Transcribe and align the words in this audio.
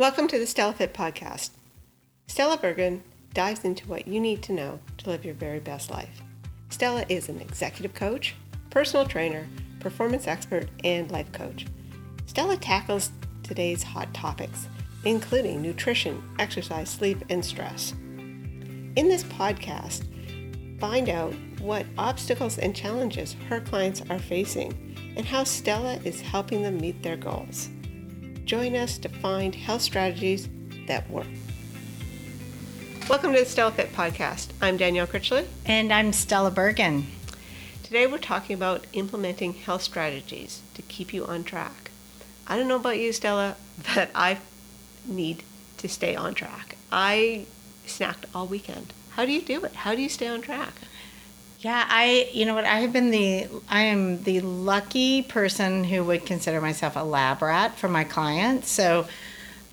Welcome 0.00 0.28
to 0.28 0.38
the 0.38 0.46
Stella 0.46 0.72
Fit 0.72 0.94
Podcast. 0.94 1.50
Stella 2.26 2.56
Bergen 2.56 3.02
dives 3.34 3.66
into 3.66 3.86
what 3.86 4.08
you 4.08 4.18
need 4.18 4.42
to 4.44 4.54
know 4.54 4.80
to 4.96 5.10
live 5.10 5.26
your 5.26 5.34
very 5.34 5.60
best 5.60 5.90
life. 5.90 6.22
Stella 6.70 7.04
is 7.10 7.28
an 7.28 7.38
executive 7.38 7.92
coach, 7.92 8.34
personal 8.70 9.04
trainer, 9.04 9.46
performance 9.78 10.26
expert, 10.26 10.70
and 10.84 11.10
life 11.10 11.30
coach. 11.32 11.66
Stella 12.24 12.56
tackles 12.56 13.10
today's 13.42 13.82
hot 13.82 14.14
topics, 14.14 14.68
including 15.04 15.60
nutrition, 15.60 16.22
exercise, 16.38 16.88
sleep, 16.88 17.22
and 17.28 17.44
stress. 17.44 17.92
In 17.92 19.06
this 19.06 19.24
podcast, 19.24 20.06
find 20.80 21.10
out 21.10 21.34
what 21.60 21.84
obstacles 21.98 22.56
and 22.56 22.74
challenges 22.74 23.36
her 23.50 23.60
clients 23.60 24.02
are 24.08 24.18
facing 24.18 24.96
and 25.18 25.26
how 25.26 25.44
Stella 25.44 26.00
is 26.06 26.22
helping 26.22 26.62
them 26.62 26.78
meet 26.78 27.02
their 27.02 27.18
goals. 27.18 27.68
Join 28.50 28.74
us 28.74 28.98
to 28.98 29.08
find 29.08 29.54
health 29.54 29.80
strategies 29.80 30.48
that 30.88 31.08
work. 31.08 31.28
Welcome 33.08 33.32
to 33.32 33.38
the 33.38 33.46
Stella 33.46 33.70
Fit 33.70 33.92
Podcast. 33.92 34.48
I'm 34.60 34.76
Danielle 34.76 35.06
Critchley. 35.06 35.46
And 35.64 35.92
I'm 35.92 36.12
Stella 36.12 36.50
Bergen. 36.50 37.06
Today 37.84 38.08
we're 38.08 38.18
talking 38.18 38.54
about 38.54 38.88
implementing 38.92 39.54
health 39.54 39.82
strategies 39.82 40.62
to 40.74 40.82
keep 40.82 41.14
you 41.14 41.24
on 41.26 41.44
track. 41.44 41.92
I 42.48 42.56
don't 42.56 42.66
know 42.66 42.74
about 42.74 42.98
you, 42.98 43.12
Stella, 43.12 43.54
but 43.94 44.10
I 44.16 44.38
need 45.06 45.44
to 45.76 45.88
stay 45.88 46.16
on 46.16 46.34
track. 46.34 46.76
I 46.90 47.46
snacked 47.86 48.24
all 48.34 48.48
weekend. 48.48 48.92
How 49.10 49.24
do 49.26 49.30
you 49.30 49.42
do 49.42 49.64
it? 49.64 49.74
How 49.76 49.94
do 49.94 50.02
you 50.02 50.08
stay 50.08 50.26
on 50.26 50.40
track? 50.40 50.74
Yeah, 51.60 51.84
I 51.86 52.30
you 52.32 52.46
know 52.46 52.54
what 52.54 52.64
I 52.64 52.80
have 52.80 52.92
been 52.92 53.10
the 53.10 53.46
I 53.68 53.82
am 53.82 54.22
the 54.22 54.40
lucky 54.40 55.20
person 55.20 55.84
who 55.84 56.02
would 56.04 56.24
consider 56.24 56.58
myself 56.58 56.96
a 56.96 57.00
lab 57.00 57.42
rat 57.42 57.76
for 57.76 57.86
my 57.86 58.02
clients. 58.02 58.70
So 58.70 59.06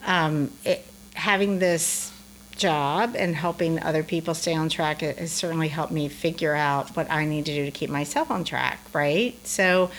um, 0.06 0.52
it, 0.66 0.86
having 1.14 1.60
this 1.60 2.12
job 2.58 3.16
and 3.18 3.34
helping 3.36 3.82
other 3.82 4.04
people 4.04 4.34
stay 4.34 4.54
on 4.54 4.68
track 4.68 5.00
has 5.00 5.32
certainly 5.32 5.70
helped 5.70 5.94
me 5.94 6.10
figure 6.10 6.56
out 6.56 6.94
what 6.96 7.10
I 7.10 7.24
need 7.24 7.46
to 7.46 7.54
do 7.54 7.64
to 7.64 7.72
keep 7.72 7.90
myself 7.90 8.32
on 8.32 8.44
track, 8.44 8.82
right? 8.92 9.36
So 9.48 9.90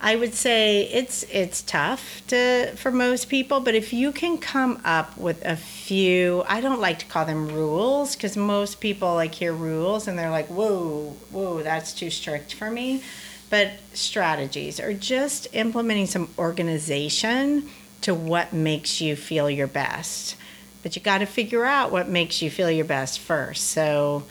I 0.00 0.16
would 0.16 0.34
say 0.34 0.82
it's 0.92 1.22
it's 1.24 1.62
tough 1.62 2.22
to 2.28 2.72
for 2.76 2.90
most 2.90 3.28
people, 3.28 3.60
but 3.60 3.74
if 3.74 3.92
you 3.92 4.12
can 4.12 4.38
come 4.38 4.80
up 4.84 5.16
with 5.16 5.44
a 5.44 5.56
few, 5.56 6.44
I 6.46 6.60
don't 6.60 6.80
like 6.80 6.98
to 6.98 7.06
call 7.06 7.24
them 7.24 7.48
rules 7.48 8.14
because 8.14 8.36
most 8.36 8.80
people 8.80 9.14
like 9.14 9.34
hear 9.34 9.52
rules 9.52 10.06
and 10.06 10.18
they're 10.18 10.30
like, 10.30 10.48
"Whoa, 10.48 11.16
whoa, 11.30 11.62
that's 11.62 11.92
too 11.92 12.10
strict 12.10 12.54
for 12.54 12.70
me." 12.70 13.02
But 13.50 13.72
strategies 13.92 14.80
or 14.80 14.92
just 14.92 15.46
implementing 15.52 16.06
some 16.06 16.28
organization 16.38 17.70
to 18.02 18.14
what 18.14 18.52
makes 18.52 19.00
you 19.00 19.16
feel 19.16 19.48
your 19.48 19.66
best. 19.66 20.36
But 20.82 20.96
you 20.96 21.02
got 21.02 21.18
to 21.18 21.26
figure 21.26 21.64
out 21.64 21.90
what 21.90 22.08
makes 22.08 22.42
you 22.42 22.50
feel 22.50 22.70
your 22.70 22.84
best 22.84 23.18
first. 23.18 23.68
So, 23.68 24.24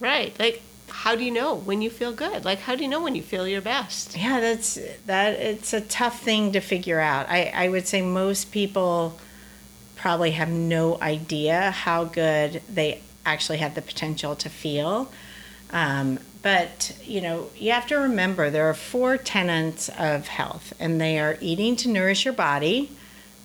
right, 0.00 0.36
like 0.40 0.62
how 1.06 1.14
do 1.14 1.22
you 1.24 1.30
know 1.30 1.54
when 1.54 1.82
you 1.82 1.88
feel 1.88 2.10
good? 2.10 2.44
Like 2.44 2.58
how 2.58 2.74
do 2.74 2.82
you 2.82 2.88
know 2.88 3.00
when 3.00 3.14
you 3.14 3.22
feel 3.22 3.46
your 3.46 3.60
best? 3.60 4.16
Yeah, 4.16 4.40
that's 4.40 4.76
that 5.06 5.34
it's 5.34 5.72
a 5.72 5.80
tough 5.80 6.20
thing 6.20 6.50
to 6.50 6.58
figure 6.58 6.98
out. 6.98 7.28
I, 7.28 7.52
I 7.54 7.68
would 7.68 7.86
say 7.86 8.02
most 8.02 8.50
people 8.50 9.16
probably 9.94 10.32
have 10.32 10.48
no 10.48 10.98
idea 11.00 11.70
how 11.70 12.02
good 12.02 12.60
they 12.68 13.02
actually 13.24 13.58
have 13.58 13.76
the 13.76 13.82
potential 13.82 14.34
to 14.34 14.48
feel. 14.48 15.12
Um, 15.70 16.18
but 16.42 16.96
you 17.04 17.20
know, 17.20 17.50
you 17.56 17.70
have 17.70 17.86
to 17.86 17.98
remember 17.98 18.50
there 18.50 18.68
are 18.68 18.74
four 18.74 19.16
tenets 19.16 19.88
of 19.90 20.26
health, 20.26 20.72
and 20.80 21.00
they 21.00 21.20
are 21.20 21.38
eating 21.40 21.76
to 21.76 21.88
nourish 21.88 22.24
your 22.24 22.34
body, 22.34 22.90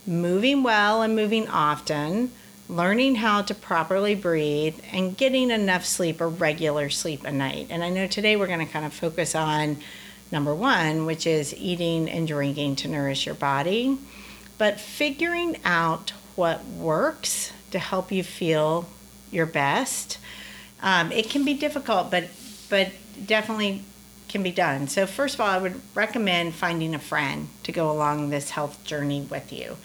moving 0.08 0.64
well 0.64 1.04
and 1.04 1.16
moving 1.16 1.48
often, 1.48 2.32
learning 2.72 3.16
how 3.16 3.42
to 3.42 3.54
properly 3.54 4.16
breathe, 4.16 4.80
and 4.94 5.18
getting 5.18 5.52
enough 5.52 5.86
sleep 5.86 6.22
or 6.22 6.30
regular 6.30 6.90
sleep 6.90 7.26
a 7.26 7.32
night. 7.32 7.68
And 7.70 7.84
I 7.84 7.90
know 7.90 8.08
today 8.08 8.38
we're 8.38 8.48
going 8.48 8.66
to 8.66 8.72
kind 8.72 8.86
of 8.86 8.94
focus 8.94 9.36
on 9.36 9.78
number 10.32 10.56
one, 10.56 11.06
which 11.06 11.28
is 11.28 11.54
eating 11.54 12.10
and 12.10 12.26
drinking 12.26 12.78
to 12.78 12.88
nourish 12.88 13.26
your 13.26 13.36
body, 13.36 13.98
but 14.58 14.80
figuring 14.80 15.58
out 15.66 16.14
what 16.36 16.64
works 16.66 17.52
to 17.72 17.80
help 17.80 18.10
you 18.10 18.24
feel 18.24 18.88
your 19.32 19.46
best. 19.46 20.18
Um, 20.82 21.12
it 21.12 21.30
can 21.30 21.44
be 21.44 21.54
difficult, 21.54 22.10
but 22.10 22.30
but 22.70 22.92
definitely 23.26 23.84
can 24.30 24.44
be 24.44 24.52
done. 24.52 24.88
So 24.88 25.06
first 25.06 25.36
of 25.36 25.42
all, 25.42 25.50
I 25.50 25.58
would 25.58 25.82
recommend 25.94 26.56
finding 26.56 26.96
a 26.96 27.00
friend 27.00 27.50
to 27.64 27.74
go 27.74 27.92
along 27.92 28.30
this 28.30 28.52
health 28.52 28.82
journey 28.86 29.28
with 29.30 29.52
you, 29.52 29.76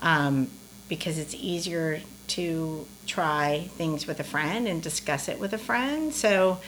um, 0.00 0.48
because 0.88 1.16
it's 1.16 1.34
easier 1.34 2.00
to 2.28 2.86
try 3.06 3.68
things 3.76 4.06
with 4.06 4.20
a 4.20 4.24
friend 4.24 4.66
and 4.66 4.82
discuss 4.82 5.28
it 5.28 5.38
with 5.38 5.52
a 5.52 5.58
friend. 5.58 6.12
So 6.14 6.58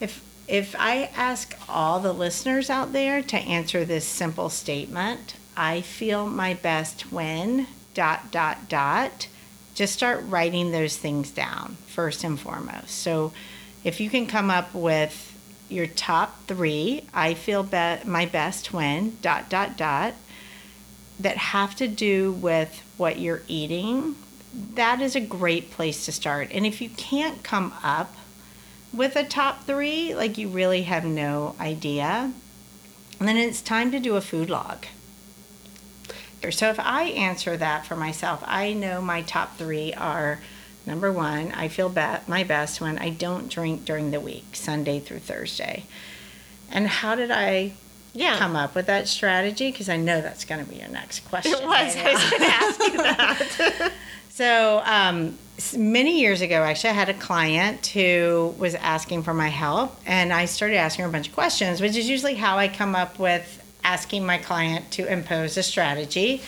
if 0.00 0.22
if 0.48 0.74
I 0.78 1.10
ask 1.14 1.56
all 1.68 2.00
the 2.00 2.12
listeners 2.12 2.70
out 2.70 2.92
there 2.92 3.22
to 3.22 3.36
answer 3.36 3.84
this 3.84 4.04
simple 4.04 4.48
statement, 4.48 5.34
I 5.56 5.80
feel 5.80 6.26
my 6.26 6.54
best 6.54 7.12
when 7.12 7.68
dot 7.94 8.32
dot 8.32 8.68
dot 8.68 9.28
just 9.74 9.92
start 9.94 10.24
writing 10.26 10.72
those 10.72 10.96
things 10.96 11.30
down 11.30 11.76
first 11.86 12.24
and 12.24 12.38
foremost. 12.38 12.90
So 12.90 13.32
if 13.84 14.00
you 14.00 14.10
can 14.10 14.26
come 14.26 14.50
up 14.50 14.74
with 14.74 15.26
your 15.68 15.86
top 15.86 16.46
3, 16.48 17.04
I 17.14 17.34
feel 17.34 17.62
be- 17.62 18.04
my 18.04 18.26
best 18.26 18.72
when 18.72 19.16
dot 19.22 19.48
dot 19.48 19.76
dot 19.76 20.14
that 21.20 21.36
have 21.36 21.76
to 21.76 21.86
do 21.86 22.32
with 22.32 22.82
what 22.96 23.18
you're 23.18 23.42
eating 23.46 24.16
that 24.52 25.00
is 25.00 25.14
a 25.14 25.20
great 25.20 25.70
place 25.70 26.04
to 26.06 26.12
start. 26.12 26.48
And 26.52 26.66
if 26.66 26.80
you 26.80 26.88
can't 26.90 27.42
come 27.42 27.72
up 27.82 28.14
with 28.92 29.16
a 29.16 29.24
top 29.24 29.64
three, 29.64 30.14
like 30.14 30.38
you 30.38 30.48
really 30.48 30.82
have 30.82 31.04
no 31.04 31.54
idea, 31.60 32.32
then 33.18 33.36
it's 33.36 33.60
time 33.60 33.90
to 33.92 34.00
do 34.00 34.16
a 34.16 34.20
food 34.20 34.50
log. 34.50 34.86
So 36.50 36.70
if 36.70 36.80
I 36.80 37.04
answer 37.04 37.56
that 37.58 37.84
for 37.84 37.96
myself, 37.96 38.42
I 38.46 38.72
know 38.72 39.02
my 39.02 39.20
top 39.22 39.58
three 39.58 39.92
are 39.92 40.40
number 40.86 41.12
one, 41.12 41.52
I 41.52 41.68
feel 41.68 41.90
be- 41.90 42.00
my 42.26 42.44
best 42.44 42.80
when 42.80 42.98
I 42.98 43.10
don't 43.10 43.50
drink 43.50 43.84
during 43.84 44.10
the 44.10 44.20
week, 44.20 44.56
Sunday 44.56 45.00
through 45.00 45.18
Thursday. 45.18 45.84
And 46.70 46.88
how 46.88 47.14
did 47.14 47.30
I 47.30 47.74
yeah. 48.14 48.38
come 48.38 48.56
up 48.56 48.74
with 48.74 48.86
that 48.86 49.06
strategy? 49.06 49.70
Because 49.70 49.90
I 49.90 49.98
know 49.98 50.22
that's 50.22 50.46
going 50.46 50.64
to 50.64 50.70
be 50.70 50.78
your 50.78 50.88
next 50.88 51.20
question. 51.28 51.52
It 51.52 51.66
was. 51.66 51.96
I 51.96 52.12
was 52.12 52.30
going 52.30 52.42
to 52.42 52.48
ask 52.48 52.80
you 52.80 52.96
that. 52.96 53.92
So, 54.40 54.80
um, 54.86 55.36
many 55.76 56.18
years 56.18 56.40
ago, 56.40 56.62
actually, 56.62 56.88
I 56.88 56.94
had 56.94 57.10
a 57.10 57.14
client 57.14 57.88
who 57.88 58.54
was 58.58 58.74
asking 58.74 59.24
for 59.24 59.34
my 59.34 59.48
help, 59.48 59.94
and 60.06 60.32
I 60.32 60.46
started 60.46 60.76
asking 60.76 61.02
her 61.02 61.10
a 61.10 61.12
bunch 61.12 61.28
of 61.28 61.34
questions, 61.34 61.82
which 61.82 61.94
is 61.94 62.08
usually 62.08 62.36
how 62.36 62.56
I 62.56 62.68
come 62.68 62.94
up 62.94 63.18
with 63.18 63.62
asking 63.84 64.24
my 64.24 64.38
client 64.38 64.92
to 64.92 65.06
impose 65.06 65.58
a 65.58 65.62
strategy, 65.62 66.40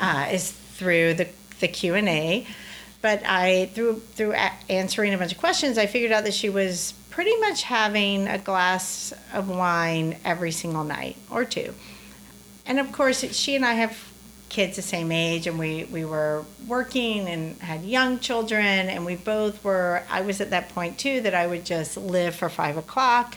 uh, 0.00 0.28
is 0.32 0.50
through 0.50 1.14
the, 1.14 1.28
the 1.60 1.68
Q&A. 1.68 2.48
But 3.00 3.22
I, 3.24 3.70
through, 3.74 4.00
through 4.00 4.32
answering 4.68 5.14
a 5.14 5.18
bunch 5.18 5.30
of 5.30 5.38
questions, 5.38 5.78
I 5.78 5.86
figured 5.86 6.10
out 6.10 6.24
that 6.24 6.34
she 6.34 6.50
was 6.50 6.94
pretty 7.10 7.36
much 7.36 7.62
having 7.62 8.26
a 8.26 8.38
glass 8.38 9.14
of 9.32 9.48
wine 9.48 10.16
every 10.24 10.50
single 10.50 10.82
night 10.82 11.16
or 11.30 11.44
two. 11.44 11.74
And 12.66 12.80
of 12.80 12.90
course, 12.90 13.20
she 13.32 13.54
and 13.54 13.64
I 13.64 13.74
have 13.74 14.09
kids 14.50 14.76
the 14.76 14.82
same 14.82 15.10
age 15.10 15.46
and 15.46 15.58
we, 15.58 15.84
we 15.84 16.04
were 16.04 16.44
working 16.66 17.28
and 17.28 17.56
had 17.62 17.84
young 17.84 18.18
children 18.18 18.88
and 18.88 19.06
we 19.06 19.16
both 19.16 19.62
were 19.64 20.02
i 20.10 20.20
was 20.20 20.40
at 20.40 20.50
that 20.50 20.68
point 20.70 20.98
too 20.98 21.20
that 21.20 21.34
i 21.34 21.46
would 21.46 21.64
just 21.64 21.96
live 21.96 22.34
for 22.34 22.48
five 22.48 22.76
o'clock 22.76 23.36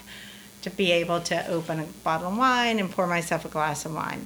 to 0.63 0.69
be 0.71 0.91
able 0.91 1.21
to 1.21 1.47
open 1.47 1.79
a 1.79 1.85
bottle 2.03 2.29
of 2.29 2.37
wine 2.37 2.79
and 2.79 2.89
pour 2.89 3.05
myself 3.05 3.43
a 3.43 3.49
glass 3.49 3.85
of 3.85 3.93
wine. 3.93 4.25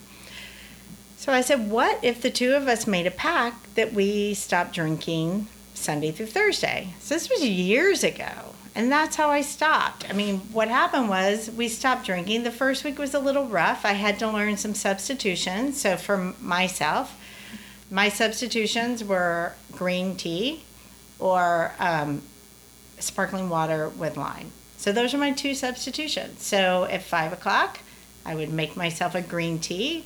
So 1.17 1.33
i 1.33 1.41
said 1.41 1.69
what 1.69 1.99
if 2.03 2.21
the 2.21 2.31
two 2.31 2.53
of 2.55 2.67
us 2.67 2.87
made 2.87 3.05
a 3.05 3.11
pact 3.11 3.75
that 3.75 3.93
we 3.93 4.33
stopped 4.33 4.73
drinking 4.73 5.47
sunday 5.73 6.11
through 6.11 6.27
thursday? 6.27 6.93
So 6.99 7.15
this 7.15 7.29
was 7.29 7.43
years 7.43 8.03
ago 8.03 8.55
and 8.77 8.91
that's 8.91 9.15
how 9.15 9.31
I 9.31 9.41
stopped. 9.41 10.07
I 10.07 10.13
mean, 10.13 10.37
what 10.53 10.67
happened 10.67 11.09
was 11.09 11.49
we 11.49 11.67
stopped 11.67 12.05
drinking. 12.05 12.43
The 12.43 12.51
first 12.51 12.83
week 12.83 12.99
was 12.99 13.15
a 13.15 13.19
little 13.19 13.47
rough. 13.47 13.83
I 13.83 13.93
had 13.93 14.19
to 14.19 14.29
learn 14.29 14.55
some 14.55 14.75
substitutions. 14.75 15.81
So 15.81 15.97
for 15.97 16.35
myself, 16.39 17.19
my 17.89 18.09
substitutions 18.09 19.03
were 19.03 19.53
green 19.71 20.15
tea 20.15 20.61
or 21.17 21.73
um, 21.79 22.21
sparkling 22.99 23.49
water 23.49 23.89
with 23.89 24.15
lime. 24.15 24.51
So 24.77 24.91
those 24.91 25.11
are 25.11 25.17
my 25.17 25.31
two 25.31 25.55
substitutions. 25.55 26.43
So 26.43 26.83
at 26.83 27.01
five 27.01 27.33
o'clock, 27.33 27.79
I 28.27 28.35
would 28.35 28.53
make 28.53 28.77
myself 28.77 29.15
a 29.15 29.23
green 29.23 29.57
tea. 29.57 30.05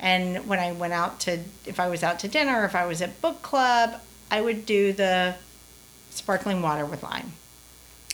And 0.00 0.48
when 0.48 0.58
I 0.58 0.72
went 0.72 0.94
out 0.94 1.20
to, 1.20 1.38
if 1.64 1.78
I 1.78 1.88
was 1.88 2.02
out 2.02 2.18
to 2.20 2.28
dinner, 2.28 2.64
if 2.64 2.74
I 2.74 2.86
was 2.86 3.02
at 3.02 3.22
book 3.22 3.40
club, 3.42 4.00
I 4.32 4.40
would 4.40 4.66
do 4.66 4.92
the 4.92 5.36
sparkling 6.10 6.60
water 6.60 6.84
with 6.84 7.04
lime 7.04 7.34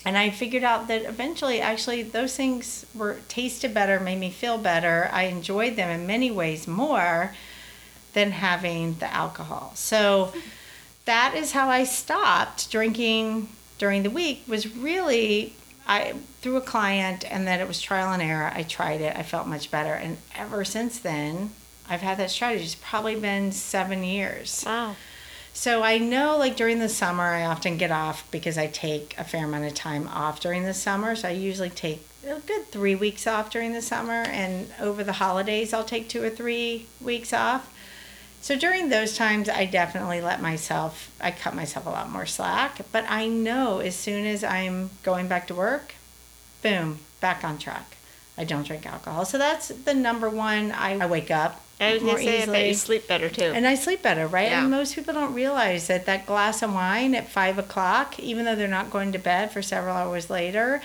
and 0.07 0.17
I 0.17 0.31
figured 0.31 0.65
out 0.65 0.89
that 0.89 1.03
eventually, 1.03 1.61
actually, 1.61 2.03
those 2.03 2.35
things 2.37 2.87
were 2.95 3.19
tasted 3.29 3.75
better, 3.75 4.01
made 4.01 4.19
me 4.19 4.31
feel 4.31 4.57
better. 4.57 5.11
I 5.13 5.25
enjoyed 5.25 5.77
them 5.77 5.91
in 5.91 6.07
many 6.07 6.31
ways 6.31 6.67
more 6.67 7.35
than 8.15 8.31
having 8.31 8.95
the 8.95 9.13
alcohol. 9.13 9.73
So 9.75 10.33
that 11.05 11.35
is 11.35 11.53
how 11.53 11.69
I 11.69 11.85
stopped 11.85 12.71
drinking 12.71 13.49
during 13.79 14.05
the 14.05 14.11
week 14.11 14.45
was 14.49 14.75
really 14.75 15.55
I 15.87 16.15
through 16.41 16.57
a 16.57 16.63
client 16.63 17.31
and 17.31 17.47
then 17.47 17.61
it 17.61 17.69
was 17.69 17.81
trial 17.81 18.13
and 18.13 18.23
error. 18.23 18.51
I 18.55 18.63
tried 18.63 19.01
it. 19.01 19.15
I 19.17 19.23
felt 19.23 19.47
much 19.47 19.71
better 19.71 19.93
and 19.93 20.17
ever 20.35 20.65
since 20.65 20.99
then 20.99 21.51
I've 21.89 22.01
had 22.01 22.19
that 22.19 22.31
strategy. 22.31 22.65
It's 22.65 22.75
probably 22.75 23.17
been 23.17 23.53
7 23.53 24.03
years. 24.03 24.65
Wow. 24.67 24.97
So 25.57 25.83
I 25.83 25.97
know 25.97 26.37
like 26.37 26.55
during 26.55 26.81
the 26.81 26.89
summer 26.89 27.25
I 27.25 27.47
often 27.47 27.79
get 27.79 27.91
off 27.91 28.31
because 28.31 28.59
I 28.59 28.67
take 28.67 29.15
a 29.17 29.25
fair 29.25 29.47
amount 29.47 29.65
of 29.65 29.73
time 29.73 30.07
off 30.07 30.39
during 30.39 30.65
the 30.65 30.75
summer. 30.75 31.17
So 31.17 31.29
I 31.29 31.33
usually 31.33 31.71
take 31.71 32.07
a 32.29 32.39
good 32.41 32.71
3 32.71 32.95
weeks 32.95 33.27
off 33.27 33.51
during 33.51 33.73
the 33.73 33.81
summer 33.81 34.23
and 34.29 34.69
over 34.79 35.03
the 35.03 35.15
holidays 35.15 35.73
I'll 35.73 35.83
take 35.83 36.11
2 36.11 36.23
or 36.23 36.29
3 36.29 36.85
weeks 37.01 37.33
off. 37.33 37.73
So 38.43 38.55
during 38.55 38.91
those 38.91 39.17
times, 39.17 39.49
I 39.49 39.65
definitely 39.65 40.21
let 40.21 40.43
myself, 40.43 41.11
I 41.21 41.31
cut 41.31 41.55
myself 41.55 41.87
a 41.87 41.91
lot 41.91 42.11
more 42.11 42.27
slack. 42.27 42.83
But 42.93 43.07
I 43.09 43.27
know 43.27 43.79
as 43.79 43.97
soon 43.97 44.27
as 44.27 44.45
I'm 44.45 44.91
going 45.03 45.27
back 45.27 45.47
to 45.47 45.55
work, 45.55 45.95
boom, 46.63 46.99
back 47.21 47.43
on 47.45 47.57
track. 47.57 47.96
I 48.39 48.45
don't 48.45 48.67
drink 48.67 48.87
alcohol. 48.87 49.25
So 49.25 49.39
that's 49.39 49.69
the 49.69 49.95
number 49.95 50.29
one. 50.29 50.73
I, 50.73 50.99
I 50.99 51.07
wake 51.07 51.31
up. 51.31 51.63
I 51.81 51.95
was 51.95 52.03
more 52.03 52.15
gonna 52.15 52.25
say, 52.25 52.43
I 52.43 52.47
bet 52.47 52.49
easily. 52.49 52.69
you 52.69 52.75
sleep 52.75 53.09
better 53.09 53.29
too. 53.29 53.45
And 53.45 53.67
I 53.67 53.75
sleep 53.75 54.03
better, 54.03 54.27
right? 54.27 54.49
Yeah. 54.49 54.63
And 54.63 54.71
most 54.71 54.95
people 54.95 55.13
don't 55.13 55.35
realize 55.35 55.89
that 55.89 56.07
that 56.07 56.27
glass 56.27 56.63
of 56.63 56.73
wine 56.73 57.15
at 57.15 57.29
five 57.29 57.59
o'clock, 57.59 58.19
even 58.19 58.45
though 58.45 58.55
they're 58.55 58.69
not 58.69 58.91
going 58.91 59.13
to 59.13 59.19
bed 59.19 59.53
for 59.53 59.61
several 59.61 59.95
hours 59.95 60.31
later, 60.31 60.81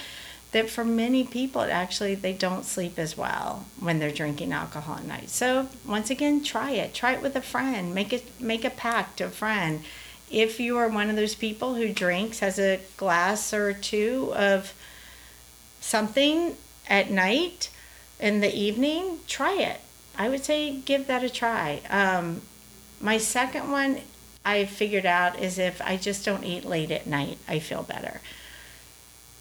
that 0.51 0.69
for 0.69 0.83
many 0.83 1.23
people, 1.23 1.61
it 1.61 1.69
actually 1.69 2.15
they 2.15 2.33
don't 2.33 2.65
sleep 2.65 2.99
as 2.99 3.17
well 3.17 3.65
when 3.79 3.99
they're 3.99 4.11
drinking 4.11 4.51
alcohol 4.51 4.97
at 4.97 5.05
night. 5.05 5.29
So 5.29 5.69
once 5.87 6.09
again, 6.09 6.43
try 6.43 6.71
it. 6.71 6.93
Try 6.93 7.13
it 7.13 7.21
with 7.21 7.35
a 7.37 7.41
friend. 7.41 7.95
Make 7.95 8.11
it 8.11 8.39
make 8.39 8.65
a 8.65 8.69
pact 8.69 9.17
to 9.17 9.25
a 9.25 9.29
friend. 9.29 9.81
If 10.29 10.59
you 10.59 10.77
are 10.77 10.89
one 10.89 11.09
of 11.09 11.15
those 11.15 11.35
people 11.35 11.75
who 11.75 11.91
drinks, 11.91 12.39
has 12.39 12.59
a 12.59 12.79
glass 12.97 13.53
or 13.53 13.73
two 13.73 14.31
of 14.35 14.73
something 15.79 16.55
at 16.91 17.09
night 17.09 17.69
in 18.19 18.41
the 18.41 18.53
evening, 18.53 19.19
try 19.25 19.53
it. 19.53 19.79
I 20.17 20.27
would 20.27 20.43
say 20.43 20.75
give 20.75 21.07
that 21.07 21.23
a 21.23 21.29
try. 21.29 21.81
Um, 21.89 22.41
my 22.99 23.17
second 23.17 23.71
one 23.71 24.01
I 24.43 24.65
figured 24.65 25.05
out 25.05 25.39
is 25.39 25.57
if 25.57 25.81
I 25.81 25.95
just 25.95 26.25
don't 26.25 26.43
eat 26.43 26.65
late 26.65 26.91
at 26.91 27.07
night, 27.07 27.37
I 27.47 27.59
feel 27.59 27.81
better. 27.81 28.19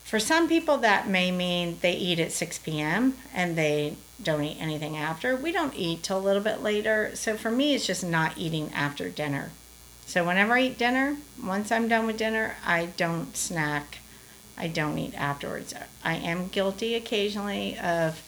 For 0.05 0.21
some 0.21 0.49
people, 0.49 0.79
that 0.79 1.09
may 1.09 1.31
mean 1.31 1.79
they 1.83 1.93
eat 1.93 2.21
at 2.21 2.33
6 2.33 2.59
p.m. 2.61 3.15
and 3.35 3.57
they 3.57 3.97
don't 4.23 4.43
eat 4.45 4.59
anything 4.61 4.97
after. 4.97 5.37
We 5.37 5.53
don't 5.53 5.75
eat 5.77 6.03
till 6.05 6.19
a 6.19 6.21
little 6.21 6.43
bit 6.43 6.63
later. 6.63 7.11
So 7.15 7.37
for 7.37 7.51
me, 7.51 7.75
it's 7.75 7.87
just 7.87 8.05
not 8.05 8.39
eating 8.39 8.73
after 8.73 9.09
dinner. 9.09 9.51
So 10.07 10.25
whenever 10.25 10.55
I 10.55 10.63
eat 10.63 10.79
dinner, 10.79 11.17
once 11.43 11.71
I'm 11.71 11.89
done 11.89 12.07
with 12.07 12.17
dinner, 12.17 12.57
I 12.65 12.87
don't 12.97 13.37
snack. 13.37 14.00
I 14.61 14.69
don't 14.69 14.99
eat 14.99 15.15
afterwards. 15.15 15.73
I 16.05 16.15
am 16.17 16.49
guilty 16.49 16.95
occasionally 16.95 17.79
of 17.79 18.23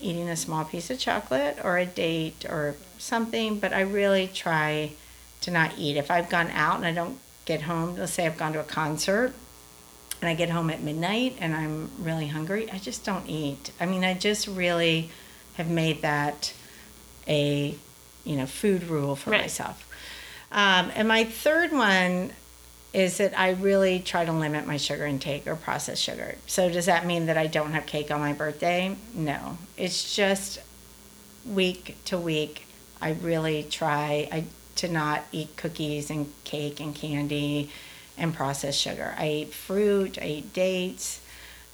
eating 0.00 0.28
a 0.28 0.36
small 0.36 0.64
piece 0.64 0.90
of 0.90 0.98
chocolate 0.98 1.58
or 1.62 1.76
a 1.78 1.86
date 1.86 2.44
or 2.48 2.74
something, 2.98 3.58
but 3.58 3.72
I 3.72 3.80
really 3.82 4.28
try 4.28 4.92
to 5.42 5.50
not 5.50 5.72
eat. 5.78 5.96
If 5.96 6.10
I've 6.10 6.30
gone 6.30 6.50
out 6.50 6.76
and 6.76 6.86
I 6.86 6.92
don't 6.92 7.18
get 7.44 7.62
home, 7.62 7.96
let's 7.96 8.12
say 8.12 8.26
I've 8.26 8.38
gone 8.38 8.54
to 8.54 8.60
a 8.60 8.64
concert 8.64 9.34
and 10.22 10.28
I 10.30 10.34
get 10.34 10.48
home 10.48 10.70
at 10.70 10.82
midnight 10.82 11.36
and 11.38 11.54
I'm 11.54 11.90
really 11.98 12.28
hungry, 12.28 12.70
I 12.70 12.78
just 12.78 13.04
don't 13.04 13.28
eat. 13.28 13.70
I 13.78 13.84
mean, 13.86 14.04
I 14.04 14.14
just 14.14 14.46
really 14.48 15.10
have 15.54 15.68
made 15.68 16.02
that 16.02 16.52
a, 17.28 17.74
you 18.24 18.36
know, 18.36 18.46
food 18.46 18.84
rule 18.84 19.16
for 19.16 19.30
Right. 19.30 19.42
myself. 19.42 19.82
Um, 20.50 20.90
and 20.94 21.08
my 21.08 21.24
third 21.24 21.72
one 21.72 22.32
is 22.92 23.18
that 23.18 23.38
I 23.38 23.50
really 23.50 23.98
try 24.00 24.24
to 24.24 24.32
limit 24.32 24.66
my 24.66 24.76
sugar 24.78 25.04
intake 25.06 25.46
or 25.46 25.54
processed 25.56 26.02
sugar. 26.02 26.36
So 26.46 26.70
does 26.70 26.86
that 26.86 27.04
mean 27.06 27.26
that 27.26 27.36
I 27.36 27.46
don't 27.46 27.72
have 27.72 27.84
cake 27.86 28.10
on 28.10 28.20
my 28.20 28.32
birthday? 28.32 28.96
No. 29.14 29.58
It's 29.76 30.14
just 30.14 30.60
week 31.44 31.96
to 32.06 32.18
week 32.18 32.66
I 33.00 33.10
really 33.12 33.62
try 33.64 34.28
I 34.32 34.44
to 34.76 34.88
not 34.88 35.24
eat 35.32 35.56
cookies 35.56 36.10
and 36.10 36.32
cake 36.44 36.80
and 36.80 36.94
candy 36.94 37.70
and 38.18 38.34
processed 38.34 38.80
sugar. 38.80 39.14
I 39.18 39.28
eat 39.28 39.52
fruit, 39.54 40.18
I 40.20 40.26
eat 40.26 40.52
dates. 40.52 41.20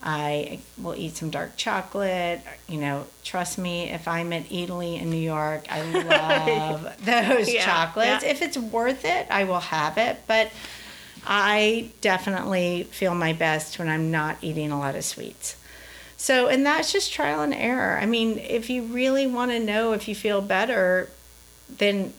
I 0.04 0.58
will 0.78 0.96
eat 0.96 1.16
some 1.16 1.30
dark 1.30 1.56
chocolate. 1.56 2.40
You 2.68 2.78
know, 2.80 3.06
trust 3.22 3.56
me, 3.56 3.88
if 3.88 4.08
I'm 4.08 4.32
at 4.32 4.46
Eataly 4.48 5.00
in 5.00 5.10
New 5.10 5.16
York, 5.16 5.64
I 5.70 5.82
love 5.92 6.96
those 7.04 7.48
Yeah, 7.52 7.64
chocolates. 7.64 8.24
yeah. 8.24 8.30
If 8.30 8.42
it's 8.42 8.58
worth 8.58 9.04
it, 9.04 9.28
I 9.30 9.44
will 9.44 9.60
have 9.60 9.98
it. 9.98 10.18
But 10.26 10.50
I 11.26 11.90
definitely 12.00 12.84
feel 12.84 13.14
my 13.14 13.32
best 13.32 13.78
when 13.78 13.88
I'm 13.88 14.10
not 14.10 14.38
eating 14.42 14.72
a 14.72 14.78
lot 14.78 14.96
of 14.96 15.04
sweets. 15.04 15.56
So, 16.16 16.48
and 16.48 16.64
that's 16.64 16.92
just 16.92 17.12
trial 17.12 17.42
and 17.42 17.54
error. 17.54 17.98
I 18.00 18.06
mean, 18.06 18.38
if 18.38 18.70
you 18.70 18.82
really 18.82 19.26
want 19.26 19.50
to 19.50 19.58
know 19.58 19.92
if 19.92 20.06
you 20.06 20.14
feel 20.14 20.40
better, 20.40 21.08
then 21.68 22.12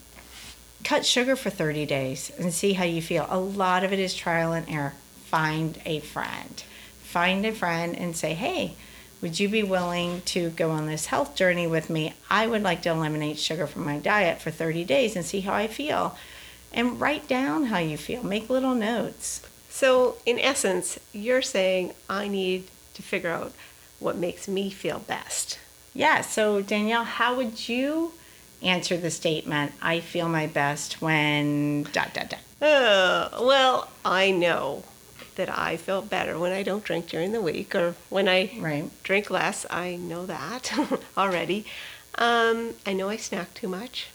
cut 0.84 1.06
sugar 1.06 1.36
for 1.36 1.50
30 1.50 1.86
days 1.86 2.32
and 2.38 2.54
see 2.54 2.74
how 2.74 2.84
you 2.84 3.02
feel. 3.02 3.26
A 3.30 3.40
lot 3.40 3.84
of 3.84 3.94
it 3.94 4.00
is 4.00 4.14
trial 4.14 4.52
and 4.54 4.70
error. 4.70 4.94
Find 5.26 5.80
a 5.86 6.00
friend. 6.02 6.64
Find 7.02 7.46
a 7.46 7.54
friend 7.54 7.98
and 7.98 8.16
say, 8.16 8.34
hey, 8.34 8.74
would 9.22 9.40
you 9.40 9.48
be 9.48 9.64
willing 9.64 10.22
to 10.26 10.50
go 10.50 10.72
on 10.72 10.86
this 10.86 11.06
health 11.06 11.36
journey 11.36 11.66
with 11.66 11.90
me? 11.90 12.14
I 12.30 12.46
would 12.46 12.62
like 12.62 12.82
to 12.82 12.90
eliminate 12.90 13.40
sugar 13.40 13.68
from 13.68 13.86
my 13.86 14.00
diet 14.00 14.42
for 14.42 14.52
30 14.52 14.84
days 14.84 15.16
and 15.16 15.24
see 15.24 15.40
how 15.40 15.54
I 15.54 15.68
feel. 15.68 16.18
And 16.74 17.00
write 17.00 17.28
down 17.28 17.66
how 17.66 17.78
you 17.80 17.98
feel. 17.98 18.24
Make 18.24 18.50
little 18.50 18.74
notes. 18.76 19.42
So, 19.70 20.18
in 20.26 20.40
essence, 20.40 21.00
you're 21.14 21.42
saying 21.42 21.94
I 22.10 22.28
need 22.28 22.66
to 22.96 23.02
figure 23.02 23.30
out 23.30 23.54
what 24.00 24.16
makes 24.18 24.48
me 24.48 24.70
feel 24.70 25.00
best. 25.00 25.60
Yeah, 25.94 26.22
so 26.22 26.62
Danielle, 26.62 27.04
how 27.04 27.36
would 27.36 27.70
you 27.70 28.14
answer 28.62 28.98
the 28.98 29.12
statement, 29.12 29.74
I 29.82 30.00
feel 30.00 30.28
my 30.30 30.48
best 30.48 31.02
when 31.02 31.84
dot 31.92 32.14
dot 32.14 32.30
dot? 32.30 32.40
Uh, 32.62 33.30
well, 33.42 33.90
I 34.06 34.32
know 34.32 34.84
that 35.36 35.56
I 35.56 35.78
feel 35.78 36.02
better 36.02 36.38
when 36.40 36.52
I 36.52 36.64
don't 36.64 36.84
drink 36.84 37.08
during 37.08 37.32
the 37.32 37.42
week 37.42 37.76
or 37.76 37.96
when 38.10 38.28
I 38.30 38.52
Right. 38.60 38.90
drink 39.04 39.30
less. 39.30 39.66
I 39.70 39.96
know 39.96 40.26
that 40.26 40.72
already. 41.18 41.66
Um, 42.16 42.76
I 42.86 42.94
know 42.94 43.10
I 43.10 43.18
snack 43.18 43.54
too 43.54 43.68
much 43.68 44.08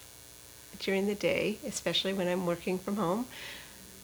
during 0.79 1.07
the 1.07 1.15
day, 1.15 1.59
especially 1.67 2.13
when 2.13 2.29
I'm 2.29 2.47
working 2.47 2.79
from 2.79 2.97
home. 2.97 3.27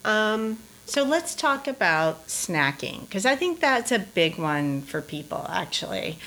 Um, 0.04 0.58
So 0.87 1.02
let's 1.02 1.34
talk 1.34 1.66
about 1.66 2.26
snacking 2.26 3.00
because 3.02 3.25
I 3.25 3.37
think 3.37 3.60
that's 3.60 3.90
a 3.90 3.99
big 3.99 4.37
one 4.37 4.82
for 4.82 5.00
people 5.00 5.46
actually. 5.49 6.18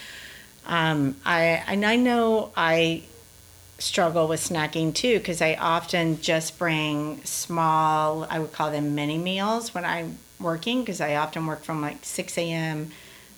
Um, 0.66 1.16
I 1.24 1.64
and 1.68 1.86
I 1.86 1.96
know 1.96 2.52
I 2.58 3.04
struggle 3.80 4.28
with 4.28 4.42
snacking 4.42 4.94
too 4.96 5.20
because 5.20 5.42
I 5.42 5.54
often 5.56 6.20
just 6.22 6.58
bring 6.58 7.24
small, 7.24 8.26
I 8.30 8.40
would 8.40 8.52
call 8.52 8.72
them 8.72 8.96
mini 8.96 9.20
meals 9.20 9.74
when 9.76 9.86
I'm 9.86 10.18
working 10.40 10.82
because 10.82 11.00
I 11.02 11.16
often 11.16 11.46
work 11.46 11.64
from 11.64 11.82
like 11.82 12.04
6 12.04 12.38
a.m. 12.40 12.92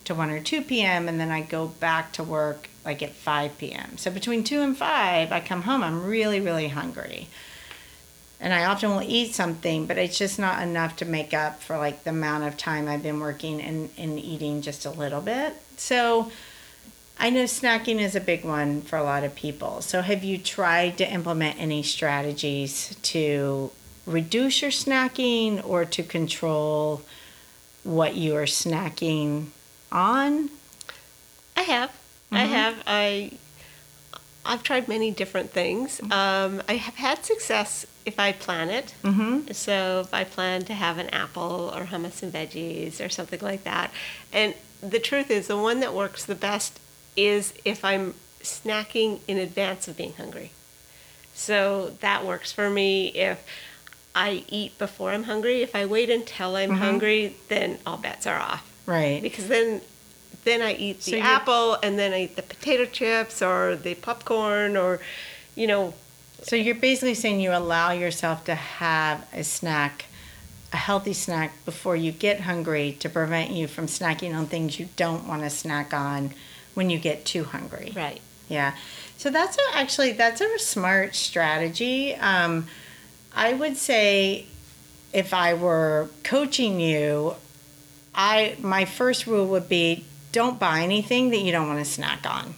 to 0.05 0.15
1 0.15 0.29
or 0.29 0.39
2 0.39 0.61
p.m. 0.61 1.09
and 1.09 1.19
then 1.19 1.31
I 1.31 1.41
go 1.41 1.67
back 1.67 2.13
to 2.13 2.23
work 2.23 2.69
like 2.89 3.03
at 3.03 3.13
5 3.13 3.59
p.m. 3.59 3.99
So 3.99 4.09
between 4.09 4.43
2 4.43 4.61
and 4.61 4.75
5, 4.75 5.31
I 5.31 5.39
come 5.41 5.61
home, 5.61 5.83
I'm 5.83 6.03
really, 6.03 6.39
really 6.39 6.69
hungry. 6.69 7.27
And 8.39 8.51
I 8.51 8.65
often 8.65 8.89
will 8.89 9.03
eat 9.03 9.35
something, 9.35 9.85
but 9.85 9.99
it's 9.99 10.17
just 10.17 10.39
not 10.39 10.63
enough 10.63 10.95
to 10.97 11.05
make 11.05 11.31
up 11.31 11.61
for 11.61 11.77
like 11.77 12.03
the 12.03 12.09
amount 12.09 12.45
of 12.45 12.57
time 12.57 12.87
I've 12.87 13.03
been 13.03 13.19
working 13.19 13.61
and, 13.61 13.91
and 13.95 14.17
eating 14.17 14.63
just 14.63 14.87
a 14.87 14.89
little 14.89 15.21
bit. 15.21 15.53
So 15.77 16.31
I 17.19 17.29
know 17.29 17.43
snacking 17.43 17.99
is 17.99 18.15
a 18.15 18.21
big 18.21 18.43
one 18.43 18.81
for 18.81 18.97
a 18.97 19.03
lot 19.03 19.23
of 19.23 19.35
people. 19.35 19.81
So 19.81 20.01
have 20.01 20.23
you 20.23 20.39
tried 20.39 20.97
to 20.97 21.13
implement 21.13 21.59
any 21.59 21.83
strategies 21.83 22.95
to 23.03 23.69
reduce 24.07 24.63
your 24.63 24.71
snacking 24.71 25.63
or 25.63 25.85
to 25.85 26.01
control 26.01 27.03
what 27.83 28.15
you 28.15 28.35
are 28.35 28.45
snacking 28.45 29.47
on? 29.91 30.49
I 31.55 31.61
have. 31.63 31.91
I 32.31 32.41
have. 32.45 32.75
I 32.87 33.31
I've 34.45 34.63
tried 34.63 34.87
many 34.87 35.11
different 35.11 35.51
things. 35.51 35.99
Um, 36.11 36.61
I 36.67 36.75
have 36.75 36.95
had 36.95 37.23
success 37.25 37.85
if 38.05 38.19
I 38.19 38.31
plan 38.31 38.69
it. 38.69 38.93
Mm-hmm. 39.03 39.51
So 39.51 40.01
if 40.05 40.13
I 40.13 40.23
plan 40.23 40.63
to 40.65 40.73
have 40.73 40.97
an 40.97 41.09
apple 41.09 41.71
or 41.75 41.85
hummus 41.85 42.23
and 42.23 42.31
veggies 42.33 43.03
or 43.05 43.09
something 43.09 43.39
like 43.41 43.63
that, 43.63 43.91
and 44.33 44.53
the 44.81 44.99
truth 44.99 45.29
is, 45.29 45.47
the 45.47 45.57
one 45.57 45.81
that 45.81 45.93
works 45.93 46.25
the 46.25 46.35
best 46.35 46.79
is 47.15 47.53
if 47.65 47.83
I'm 47.83 48.13
snacking 48.41 49.19
in 49.27 49.37
advance 49.37 49.87
of 49.87 49.97
being 49.97 50.13
hungry. 50.13 50.51
So 51.33 51.95
that 51.99 52.25
works 52.25 52.51
for 52.51 52.69
me. 52.69 53.07
If 53.09 53.43
I 54.15 54.43
eat 54.47 54.77
before 54.77 55.11
I'm 55.11 55.23
hungry, 55.23 55.61
if 55.61 55.75
I 55.75 55.85
wait 55.85 56.09
until 56.09 56.55
I'm 56.55 56.71
hungry, 56.71 57.35
then 57.49 57.77
all 57.85 57.97
bets 57.97 58.25
are 58.25 58.39
off 58.39 58.65
Right. 58.85 59.21
because 59.21 59.47
then 59.47 59.81
then 60.49 60.61
I 60.61 60.73
eat 60.73 61.01
the 61.01 61.11
So 61.11 61.19
apple 61.19 61.77
and 61.83 61.97
then 61.99 62.11
I 62.13 62.23
eat 62.23 62.35
the 62.35 62.41
potato 62.41 62.85
chips 62.85 63.41
or 63.41 63.75
the 63.75 63.95
popcorn 63.95 64.75
or 64.75 64.99
you 65.55 65.67
know 65.67 65.93
So 66.43 66.55
you're 66.55 66.75
basically 66.75 67.15
saying 67.15 67.39
you 67.41 67.51
allow 67.51 67.91
yourself 67.91 68.45
to 68.45 68.55
have 68.55 69.27
a 69.33 69.43
snack, 69.43 70.05
a 70.71 70.77
healthy 70.77 71.13
snack 71.13 71.53
before 71.65 71.95
you 71.95 72.11
get 72.11 72.41
hungry 72.41 72.95
to 72.99 73.09
prevent 73.09 73.51
you 73.51 73.67
from 73.67 73.87
snacking 73.87 74.33
on 74.35 74.45
things 74.47 74.79
you 74.79 74.87
don't 74.95 75.27
want 75.27 75.41
to 75.43 75.49
snack 75.49 75.93
on 75.93 76.31
when 76.75 76.89
you 76.89 76.97
get 76.97 77.25
too 77.25 77.43
hungry. 77.43 77.91
Right. 77.95 78.21
Yeah. 78.47 78.75
So 79.17 79.29
that's 79.29 79.57
a, 79.57 79.77
actually 79.77 80.13
that's 80.13 80.41
a 80.41 80.59
smart 80.59 81.13
strategy. 81.13 82.15
Um, 82.15 82.67
I 83.35 83.53
would 83.53 83.77
say 83.77 84.45
if 85.13 85.33
I 85.33 85.53
were 85.53 86.09
coaching 86.23 86.79
you, 86.79 87.35
I 88.15 88.55
my 88.61 88.85
first 88.85 89.27
rule 89.27 89.47
would 89.47 89.67
be 89.69 90.05
don't 90.31 90.59
buy 90.59 90.81
anything 90.81 91.29
that 91.31 91.39
you 91.39 91.51
don't 91.51 91.67
want 91.67 91.79
to 91.79 91.91
snack 91.91 92.25
on 92.29 92.53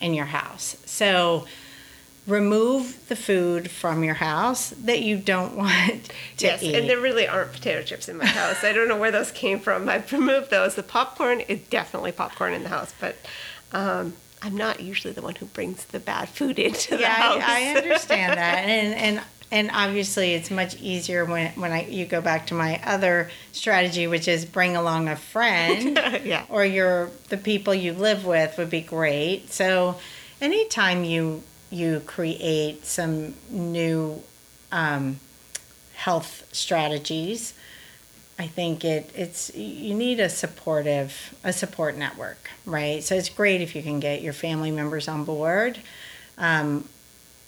in 0.00 0.14
your 0.14 0.26
house. 0.26 0.76
So 0.84 1.46
remove 2.26 3.08
the 3.08 3.16
food 3.16 3.70
from 3.70 4.02
your 4.02 4.14
house 4.14 4.70
that 4.70 5.02
you 5.02 5.16
don't 5.16 5.56
want 5.56 6.10
to 6.38 6.46
yes, 6.46 6.62
eat. 6.62 6.74
and 6.74 6.88
there 6.88 7.00
really 7.00 7.26
aren't 7.26 7.52
potato 7.52 7.82
chips 7.82 8.08
in 8.08 8.16
my 8.16 8.26
house. 8.26 8.64
I 8.64 8.72
don't 8.72 8.88
know 8.88 8.98
where 8.98 9.10
those 9.10 9.30
came 9.30 9.60
from. 9.60 9.88
I've 9.88 10.10
removed 10.12 10.50
those. 10.50 10.74
The 10.74 10.82
popcorn 10.82 11.40
is 11.40 11.60
definitely 11.68 12.12
popcorn 12.12 12.54
in 12.54 12.62
the 12.62 12.68
house, 12.68 12.94
but 13.00 13.16
um, 13.72 14.14
I'm 14.42 14.56
not 14.56 14.80
usually 14.80 15.12
the 15.12 15.22
one 15.22 15.34
who 15.36 15.46
brings 15.46 15.84
the 15.86 16.00
bad 16.00 16.28
food 16.28 16.58
into 16.58 16.96
the 16.96 17.02
yeah, 17.02 17.14
house. 17.14 17.42
I, 17.44 17.72
I 17.72 17.76
understand 17.76 18.38
that, 18.38 18.58
and 18.64 18.94
and 18.94 19.24
and 19.54 19.70
obviously 19.72 20.34
it's 20.34 20.50
much 20.50 20.74
easier 20.80 21.24
when 21.24 21.52
when 21.52 21.70
I 21.70 21.86
you 21.86 22.06
go 22.06 22.20
back 22.20 22.48
to 22.48 22.54
my 22.54 22.80
other 22.84 23.30
strategy, 23.52 24.08
which 24.08 24.26
is 24.26 24.44
bring 24.44 24.76
along 24.76 25.08
a 25.08 25.14
friend, 25.14 25.96
yeah. 26.24 26.44
or 26.48 26.64
your 26.64 27.10
the 27.28 27.36
people 27.36 27.72
you 27.72 27.92
live 27.92 28.26
with 28.26 28.58
would 28.58 28.68
be 28.68 28.80
great. 28.80 29.52
So, 29.52 30.00
anytime 30.40 31.04
you 31.04 31.44
you 31.70 32.00
create 32.00 32.84
some 32.84 33.34
new 33.48 34.20
um, 34.72 35.20
health 35.94 36.48
strategies, 36.50 37.54
I 38.40 38.48
think 38.48 38.84
it 38.84 39.08
it's 39.14 39.54
you 39.54 39.94
need 39.94 40.18
a 40.18 40.30
supportive 40.30 41.32
a 41.44 41.52
support 41.52 41.96
network, 41.96 42.50
right? 42.66 43.04
So 43.04 43.14
it's 43.14 43.28
great 43.28 43.60
if 43.60 43.76
you 43.76 43.84
can 43.84 44.00
get 44.00 44.20
your 44.20 44.32
family 44.32 44.72
members 44.72 45.06
on 45.06 45.24
board. 45.24 45.78
Um, 46.38 46.88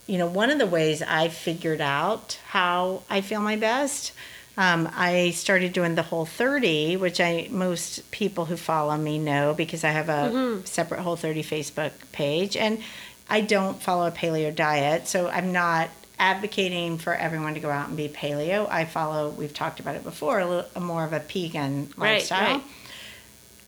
you 0.06 0.18
know, 0.18 0.26
one 0.26 0.50
of 0.50 0.58
the 0.58 0.66
ways 0.66 1.02
I 1.02 1.28
figured 1.28 1.80
out 1.80 2.38
how 2.48 3.02
I 3.10 3.20
feel 3.20 3.40
my 3.40 3.56
best, 3.56 4.12
um, 4.56 4.88
I 4.96 5.30
started 5.30 5.72
doing 5.72 5.96
the 5.96 6.02
Whole 6.02 6.24
30, 6.26 6.96
which 6.96 7.20
I 7.20 7.48
most 7.50 8.10
people 8.10 8.44
who 8.46 8.56
follow 8.56 8.96
me 8.96 9.18
know 9.18 9.52
because 9.54 9.84
I 9.84 9.90
have 9.90 10.08
a 10.08 10.60
separate 10.64 11.00
Whole 11.00 11.16
30 11.16 11.42
Facebook 11.42 11.90
page, 12.12 12.56
and 12.56 12.80
I 13.28 13.40
don't 13.42 13.82
follow 13.82 14.06
a 14.06 14.10
paleo 14.12 14.54
diet, 14.54 15.08
so 15.08 15.28
I'm 15.28 15.52
not 15.52 15.90
advocating 16.18 16.96
for 16.96 17.12
everyone 17.14 17.52
to 17.54 17.60
go 17.60 17.68
out 17.68 17.88
and 17.88 17.96
be 17.96 18.08
paleo. 18.08 18.66
I 18.70 18.86
follow, 18.86 19.28
we've 19.30 19.52
talked 19.52 19.80
about 19.80 19.96
it 19.96 20.04
before, 20.04 20.40
a 20.40 20.46
little 20.46 20.70
a 20.74 20.80
more 20.80 21.04
of 21.04 21.12
a 21.12 21.18
vegan 21.18 21.90
Right, 21.96 22.14
lifestyle. 22.14 22.54
right. 22.54 22.62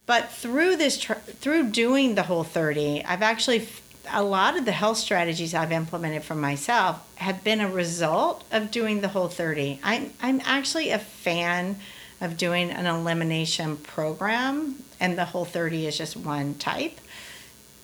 But 0.06 0.30
through 0.30 0.76
this, 0.76 0.96
tr- 0.98 1.12
through 1.14 1.64
doing 1.70 2.14
the 2.14 2.22
whole 2.22 2.44
30, 2.44 3.04
I've 3.04 3.20
actually, 3.20 3.68
a 4.12 4.22
lot 4.22 4.56
of 4.56 4.64
the 4.64 4.72
health 4.72 4.98
strategies 4.98 5.54
I've 5.54 5.72
implemented 5.72 6.24
for 6.24 6.34
myself 6.34 7.00
have 7.16 7.44
been 7.44 7.60
a 7.60 7.68
result 7.68 8.44
of 8.50 8.70
doing 8.70 9.00
the 9.00 9.08
whole 9.08 9.28
30. 9.28 9.80
I'm, 9.82 10.12
I'm 10.20 10.40
actually 10.44 10.90
a 10.90 10.98
fan 10.98 11.76
of 12.20 12.36
doing 12.36 12.70
an 12.70 12.86
elimination 12.86 13.76
program, 13.76 14.82
and 14.98 15.16
the 15.16 15.26
whole 15.26 15.44
30 15.44 15.86
is 15.86 15.96
just 15.96 16.16
one 16.16 16.54
type 16.54 16.98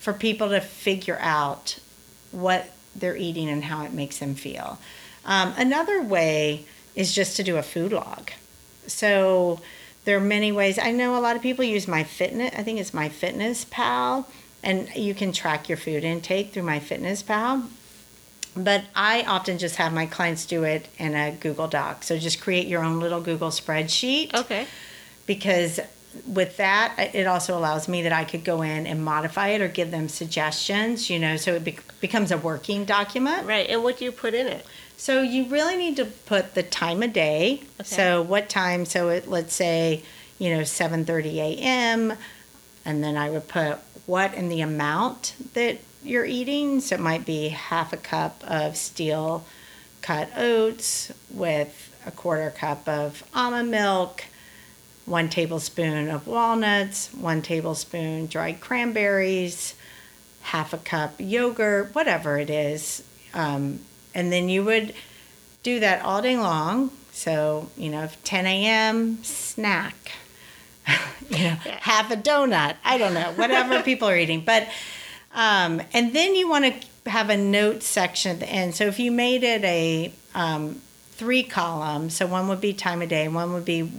for 0.00 0.12
people 0.12 0.50
to 0.50 0.60
figure 0.60 1.18
out 1.20 1.78
what 2.32 2.70
they're 2.94 3.16
eating 3.16 3.48
and 3.48 3.64
how 3.64 3.84
it 3.84 3.92
makes 3.92 4.18
them 4.18 4.34
feel. 4.34 4.78
Um, 5.24 5.54
another 5.56 6.02
way 6.02 6.66
is 6.94 7.14
just 7.14 7.36
to 7.36 7.42
do 7.42 7.56
a 7.56 7.62
food 7.62 7.92
log. 7.92 8.30
So 8.86 9.60
there 10.04 10.16
are 10.16 10.20
many 10.20 10.52
ways. 10.52 10.78
I 10.78 10.90
know 10.90 11.16
a 11.16 11.20
lot 11.20 11.36
of 11.36 11.42
people 11.42 11.64
use 11.64 11.88
my 11.88 12.04
fitness. 12.04 12.52
I 12.56 12.62
think 12.62 12.78
it's 12.78 12.92
my 12.92 13.08
Fitness 13.08 13.64
Pal, 13.70 14.28
and 14.64 14.88
you 14.96 15.14
can 15.14 15.32
track 15.32 15.68
your 15.68 15.78
food 15.78 16.02
intake 16.04 16.52
through 16.52 16.62
my 16.64 16.80
Fitness 16.80 17.22
Pal. 17.22 17.68
But 18.56 18.84
I 18.94 19.22
often 19.22 19.58
just 19.58 19.76
have 19.76 19.92
my 19.92 20.06
clients 20.06 20.46
do 20.46 20.62
it 20.62 20.88
in 20.98 21.14
a 21.14 21.32
Google 21.32 21.66
Doc. 21.68 22.04
So 22.04 22.18
just 22.18 22.40
create 22.40 22.68
your 22.68 22.84
own 22.84 23.00
little 23.00 23.20
Google 23.20 23.50
spreadsheet 23.50 24.32
Okay. 24.34 24.66
because 25.26 25.80
with 26.28 26.56
that 26.58 26.94
it 27.12 27.26
also 27.26 27.58
allows 27.58 27.88
me 27.88 28.02
that 28.02 28.12
i 28.12 28.22
could 28.22 28.44
go 28.44 28.62
in 28.62 28.86
and 28.86 29.04
modify 29.04 29.48
it 29.48 29.60
or 29.60 29.66
give 29.66 29.90
them 29.90 30.08
suggestions 30.08 31.10
you 31.10 31.18
know 31.18 31.36
so 31.36 31.54
it 31.54 31.64
bec 31.64 31.82
becomes 32.00 32.30
a 32.30 32.38
working 32.38 32.84
document 32.84 33.44
Right. 33.44 33.68
And 33.68 33.82
what 33.82 33.98
do 33.98 34.04
you 34.04 34.12
put 34.12 34.32
in 34.32 34.46
it? 34.46 34.64
so 34.96 35.22
you 35.22 35.46
really 35.46 35.76
need 35.76 35.96
to 35.96 36.04
put 36.04 36.54
the 36.54 36.62
time 36.62 37.02
of 37.02 37.12
day 37.12 37.62
Okay. 37.80 37.96
so 37.96 38.22
what 38.22 38.48
time 38.48 38.84
so 38.86 39.08
it, 39.08 39.26
let's 39.28 39.54
say 39.54 40.04
you 40.38 40.50
know 40.54 40.60
7.30 40.60 41.34
a.m 41.34 42.12
and 42.84 43.02
then 43.02 43.16
i 43.16 43.28
would 43.28 43.48
put 43.48 43.78
what 44.06 44.34
and 44.34 44.50
the 44.50 44.60
amount 44.60 45.34
that 45.54 45.78
you're 46.02 46.24
eating 46.24 46.80
so 46.80 46.94
it 46.96 47.00
might 47.00 47.24
be 47.24 47.48
half 47.48 47.92
a 47.92 47.96
cup 47.96 48.42
of 48.46 48.76
steel 48.76 49.44
cut 50.02 50.28
oats 50.36 51.12
with 51.30 51.96
a 52.06 52.10
quarter 52.10 52.50
cup 52.50 52.86
of 52.88 53.24
almond 53.34 53.70
milk 53.70 54.24
one 55.06 55.28
tablespoon 55.28 56.08
of 56.08 56.26
walnuts, 56.26 57.12
one 57.12 57.42
tablespoon 57.42 58.26
dried 58.26 58.60
cranberries, 58.60 59.74
half 60.42 60.72
a 60.72 60.78
cup 60.78 61.14
yogurt, 61.18 61.94
whatever 61.94 62.38
it 62.38 62.50
is. 62.50 63.02
Um, 63.32 63.80
and 64.14 64.32
then 64.32 64.48
you 64.48 64.64
would 64.64 64.94
do 65.62 65.80
that 65.80 66.02
all 66.02 66.22
day 66.22 66.38
long. 66.38 66.90
So, 67.12 67.70
you 67.76 67.90
know, 67.90 68.08
10 68.24 68.46
a.m., 68.46 69.22
snack, 69.22 70.12
you 71.28 71.44
know, 71.44 71.56
half 71.80 72.10
a 72.10 72.16
donut, 72.16 72.76
I 72.84 72.98
don't 72.98 73.14
know, 73.14 73.32
whatever 73.36 73.82
people 73.84 74.08
are 74.08 74.16
eating. 74.16 74.42
But, 74.44 74.68
um, 75.34 75.82
and 75.92 76.12
then 76.14 76.34
you 76.34 76.48
want 76.48 76.64
to 76.64 77.10
have 77.10 77.30
a 77.30 77.36
note 77.36 77.82
section 77.82 78.32
at 78.32 78.40
the 78.40 78.48
end. 78.48 78.74
So 78.74 78.86
if 78.86 78.98
you 78.98 79.10
made 79.10 79.42
it 79.42 79.64
a 79.64 80.12
um, 80.34 80.80
three 81.12 81.42
column, 81.42 82.10
so 82.10 82.26
one 82.26 82.48
would 82.48 82.60
be 82.60 82.72
time 82.72 83.02
of 83.02 83.08
day, 83.08 83.28
one 83.28 83.52
would 83.52 83.64
be 83.64 83.90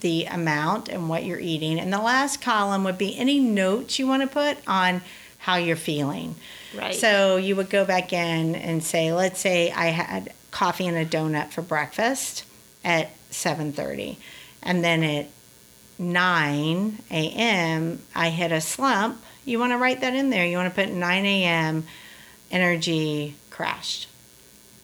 the 0.00 0.24
amount 0.26 0.88
and 0.88 1.08
what 1.08 1.24
you're 1.24 1.40
eating. 1.40 1.78
And 1.78 1.92
the 1.92 2.00
last 2.00 2.40
column 2.40 2.84
would 2.84 2.98
be 2.98 3.16
any 3.16 3.38
notes 3.38 3.98
you 3.98 4.06
want 4.06 4.22
to 4.22 4.28
put 4.28 4.58
on 4.66 5.00
how 5.38 5.56
you're 5.56 5.76
feeling. 5.76 6.34
Right. 6.76 6.94
So 6.94 7.36
you 7.36 7.56
would 7.56 7.70
go 7.70 7.84
back 7.84 8.12
in 8.12 8.54
and 8.54 8.82
say, 8.82 9.12
let's 9.12 9.40
say 9.40 9.70
I 9.70 9.86
had 9.86 10.32
coffee 10.50 10.86
and 10.86 10.96
a 10.96 11.04
donut 11.04 11.50
for 11.50 11.62
breakfast 11.62 12.44
at 12.84 13.10
7:30, 13.30 14.16
and 14.62 14.84
then 14.84 15.02
at 15.02 15.26
9 15.98 16.98
a.m. 17.10 18.02
I 18.14 18.30
hit 18.30 18.52
a 18.52 18.60
slump. 18.60 19.22
You 19.44 19.58
want 19.58 19.72
to 19.72 19.78
write 19.78 20.00
that 20.00 20.14
in 20.14 20.30
there. 20.30 20.46
You 20.46 20.56
want 20.56 20.74
to 20.74 20.80
put 20.80 20.92
9 20.92 21.24
a.m. 21.24 21.84
energy 22.50 23.34
crashed. 23.50 24.08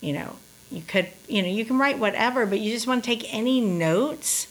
You 0.00 0.12
know, 0.12 0.36
you 0.70 0.82
could, 0.82 1.08
you 1.28 1.42
know, 1.42 1.48
you 1.48 1.64
can 1.64 1.78
write 1.78 1.98
whatever, 1.98 2.46
but 2.46 2.60
you 2.60 2.72
just 2.72 2.86
want 2.86 3.02
to 3.02 3.10
take 3.10 3.32
any 3.32 3.60
notes 3.60 4.48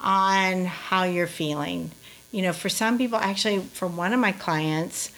on 0.00 0.64
how 0.66 1.04
you're 1.04 1.26
feeling. 1.26 1.90
You 2.32 2.42
know, 2.42 2.52
for 2.52 2.68
some 2.68 2.98
people, 2.98 3.18
actually, 3.18 3.60
for 3.60 3.86
one 3.88 4.12
of 4.12 4.20
my 4.20 4.32
clients, 4.32 5.10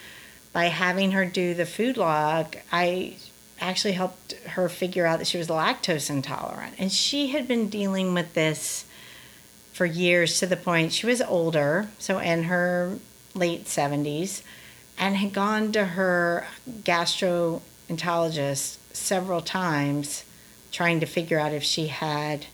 by 0.53 0.67
having 0.67 1.13
her 1.13 1.25
do 1.25 1.55
the 1.55 1.67
food 1.67 1.97
log, 1.97 2.57
I 2.71 3.17
actually 3.61 3.93
helped 3.93 4.33
her 4.49 4.69
figure 4.69 5.07
out 5.07 5.19
that 5.19 5.27
she 5.27 5.39
was 5.39 5.49
lactose 5.49 6.11
intolerant. 6.11 6.75
And 6.79 6.93
she 6.93 7.29
had 7.29 7.49
been 7.49 7.69
dealing 7.69 8.13
with 8.13 8.35
this 8.35 8.85
for 9.73 9.87
years 9.87 10.39
to 10.41 10.47
the 10.47 10.57
point 10.57 10.93
she 10.93 11.07
was 11.07 11.21
older, 11.23 11.89
so 11.99 12.19
in 12.19 12.45
her 12.45 12.99
late 13.35 13.65
70s, 13.65 14.43
and 14.99 15.17
had 15.17 15.33
gone 15.33 15.73
to 15.73 15.85
her 15.87 16.47
gastroenterologist 16.83 18.77
several 18.93 19.41
times 19.41 20.25
trying 20.71 21.01
to 21.01 21.07
figure 21.07 21.39
out 21.39 21.53
if 21.53 21.63
she 21.63 21.89
had 21.89 22.47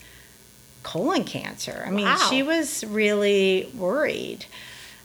colon 0.82 1.25
cancer. 1.25 1.84
I 1.87 1.90
mean, 1.90 2.06
Wow. 2.06 2.26
she 2.30 2.42
was 2.42 2.84
really 2.84 3.70
worried. 3.75 4.46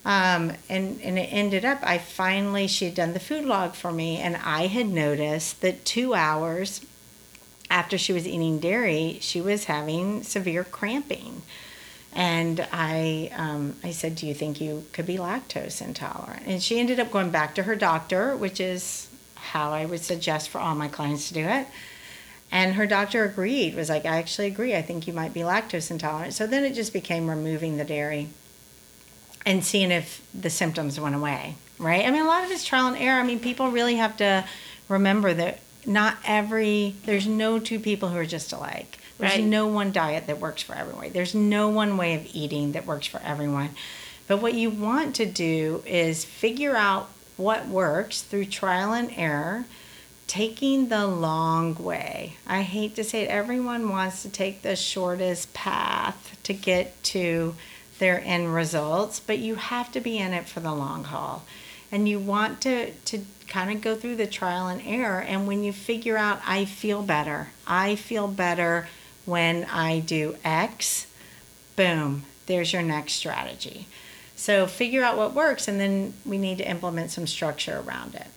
Um, 0.05 0.53
and, 0.69 0.99
and 1.01 1.17
it 1.17 1.29
ended 1.31 1.63
up, 1.65 1.79
I 1.81 1.97
finally, 1.97 2.67
she 2.67 2.85
had 2.85 2.95
done 2.95 3.13
the 3.13 3.19
food 3.19 3.45
log 3.45 3.73
for 3.73 3.91
me, 3.91 4.17
and 4.17 4.35
I 4.37 4.67
had 4.67 4.87
noticed 4.87 5.61
that 5.61 5.85
two 5.85 6.13
hours 6.13 6.81
after 7.69 7.97
she 7.97 8.11
was 8.13 8.27
eating 8.27 8.59
dairy, 8.59 9.17
she 9.21 9.39
was 9.41 9.65
having 9.65 10.21
severe 10.23 10.63
cramping. 10.63 11.41
And 12.15 12.67
I, 12.71 13.31
um, 13.35 13.75
I 13.83 13.91
said, 13.91 14.15
Do 14.15 14.27
you 14.27 14.33
think 14.33 14.61
you 14.61 14.85
could 14.93 15.07
be 15.07 15.17
lactose 15.17 15.81
intolerant? 15.81 16.43
And 16.45 16.61
she 16.61 16.79
ended 16.79 16.99
up 16.99 17.11
going 17.11 17.31
back 17.31 17.55
to 17.55 17.63
her 17.63 17.75
doctor, 17.75 18.35
which 18.35 18.59
is 18.59 19.09
how 19.35 19.71
I 19.71 19.85
would 19.85 20.01
suggest 20.01 20.49
for 20.49 20.59
all 20.59 20.75
my 20.75 20.87
clients 20.87 21.27
to 21.29 21.33
do 21.33 21.45
it. 21.45 21.67
And 22.51 22.75
her 22.75 22.85
doctor 22.85 23.23
agreed, 23.23 23.75
was 23.75 23.89
like, 23.89 24.05
I 24.05 24.17
actually 24.17 24.47
agree. 24.47 24.75
I 24.75 24.83
think 24.83 25.07
you 25.07 25.13
might 25.13 25.33
be 25.33 25.39
lactose 25.39 25.89
intolerant. 25.89 26.33
So 26.33 26.45
then 26.45 26.63
it 26.63 26.75
just 26.75 26.93
became 26.93 27.27
removing 27.27 27.77
the 27.77 27.83
dairy 27.83 28.29
and 29.43 29.65
seeing 29.65 29.91
if 29.91 30.25
the 30.33 30.51
symptoms 30.51 30.99
went 30.99 31.15
away, 31.15 31.55
right? 31.79 32.05
I 32.05 32.11
mean, 32.11 32.21
a 32.21 32.27
lot 32.27 32.43
of 32.43 32.51
it's 32.51 32.63
trial 32.63 32.87
and 32.87 32.97
error. 32.97 33.19
I 33.19 33.25
mean, 33.25 33.39
people 33.39 33.71
really 33.71 33.95
have 33.95 34.15
to 34.17 34.45
remember 34.87 35.33
that 35.33 35.59
not 35.85 36.17
every 36.25 36.95
there's 37.05 37.27
no 37.27 37.59
two 37.59 37.79
people 37.79 38.09
who 38.09 38.17
are 38.17 38.25
just 38.25 38.53
alike. 38.53 38.99
There's 39.17 39.33
Right. 39.33 39.43
no 39.43 39.67
one 39.67 39.91
diet 39.91 40.27
that 40.27 40.39
works 40.39 40.61
for 40.63 40.75
everyone. 40.75 41.11
There's 41.11 41.35
no 41.35 41.69
one 41.69 41.97
way 41.97 42.15
of 42.15 42.27
eating 42.33 42.71
that 42.73 42.85
works 42.85 43.07
for 43.07 43.21
everyone. 43.23 43.69
But 44.27 44.41
what 44.41 44.53
you 44.53 44.69
want 44.69 45.15
to 45.17 45.25
do 45.25 45.83
is 45.85 46.23
figure 46.25 46.75
out 46.75 47.09
what 47.37 47.67
works 47.67 48.21
through 48.21 48.45
trial 48.45 48.93
and 48.93 49.11
error, 49.15 49.65
taking 50.27 50.87
the 50.89 51.05
long 51.05 51.75
way. 51.75 52.37
I 52.47 52.61
hate 52.61 52.95
to 52.95 53.03
say 53.03 53.23
it, 53.23 53.29
everyone 53.29 53.89
wants 53.89 54.21
to 54.23 54.29
take 54.29 54.61
the 54.61 54.75
shortest 54.75 55.53
path 55.53 56.37
to 56.43 56.53
get 56.53 57.01
to 57.03 57.55
their 57.99 58.21
end 58.21 58.53
results, 58.53 59.19
but 59.19 59.39
you 59.39 59.55
have 59.55 59.91
to 59.91 59.99
be 59.99 60.17
in 60.17 60.33
it 60.33 60.47
for 60.47 60.59
the 60.59 60.73
long 60.73 61.03
haul. 61.05 61.43
And 61.91 62.09
you 62.09 62.17
want 62.19 62.61
to, 62.61 62.91
to 62.91 63.19
kind 63.47 63.69
of 63.71 63.81
go 63.81 63.95
through 63.95 64.15
the 64.15 64.25
trial 64.25 64.67
and 64.67 64.81
error. 64.85 65.21
And 65.21 65.45
when 65.45 65.63
you 65.63 65.71
figure 65.71 66.17
out, 66.17 66.41
I 66.45 66.65
feel 66.65 67.03
better, 67.03 67.49
I 67.67 67.95
feel 67.95 68.27
better 68.27 68.87
when 69.25 69.65
I 69.65 69.99
do 69.99 70.37
X, 70.43 71.07
boom, 71.75 72.23
there's 72.45 72.73
your 72.73 72.81
next 72.81 73.13
strategy. 73.13 73.87
So 74.35 74.67
figure 74.67 75.03
out 75.03 75.17
what 75.17 75.33
works, 75.33 75.67
and 75.67 75.79
then 75.79 76.13
we 76.25 76.37
need 76.37 76.57
to 76.57 76.69
implement 76.69 77.11
some 77.11 77.27
structure 77.27 77.83
around 77.85 78.15
it. 78.15 78.27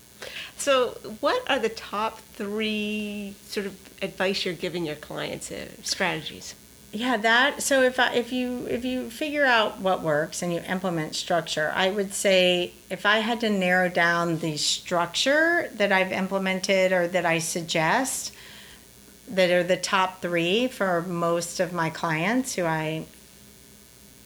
So, 0.56 0.98
what 1.20 1.48
are 1.50 1.58
the 1.58 1.68
top 1.68 2.20
three 2.20 3.34
sort 3.46 3.66
of 3.66 3.76
advice 4.00 4.44
you're 4.44 4.54
giving 4.54 4.86
your 4.86 4.96
clients, 4.96 5.50
uh, 5.50 5.68
strategies? 5.82 6.54
Yeah, 6.92 7.18
that. 7.18 7.62
So 7.62 7.82
if 7.82 8.00
I, 8.00 8.14
if 8.14 8.32
you 8.32 8.66
if 8.70 8.84
you 8.84 9.10
figure 9.10 9.44
out 9.44 9.80
what 9.80 10.00
works 10.00 10.40
and 10.40 10.50
you 10.50 10.60
implement 10.60 11.14
structure, 11.14 11.70
I 11.74 11.90
would 11.90 12.14
say 12.14 12.72
if 12.88 13.04
I 13.04 13.18
had 13.18 13.40
to 13.40 13.50
narrow 13.50 13.90
down 13.90 14.38
the 14.38 14.56
structure 14.56 15.70
that 15.74 15.92
I've 15.92 16.10
implemented 16.10 16.92
or 16.92 17.06
that 17.08 17.26
I 17.26 17.38
suggest, 17.38 18.32
that 19.28 19.50
are 19.50 19.64
the 19.64 19.76
top 19.76 20.22
three 20.22 20.68
for 20.68 21.02
most 21.02 21.60
of 21.60 21.72
my 21.72 21.90
clients 21.90 22.54
who 22.54 22.64
I 22.64 23.06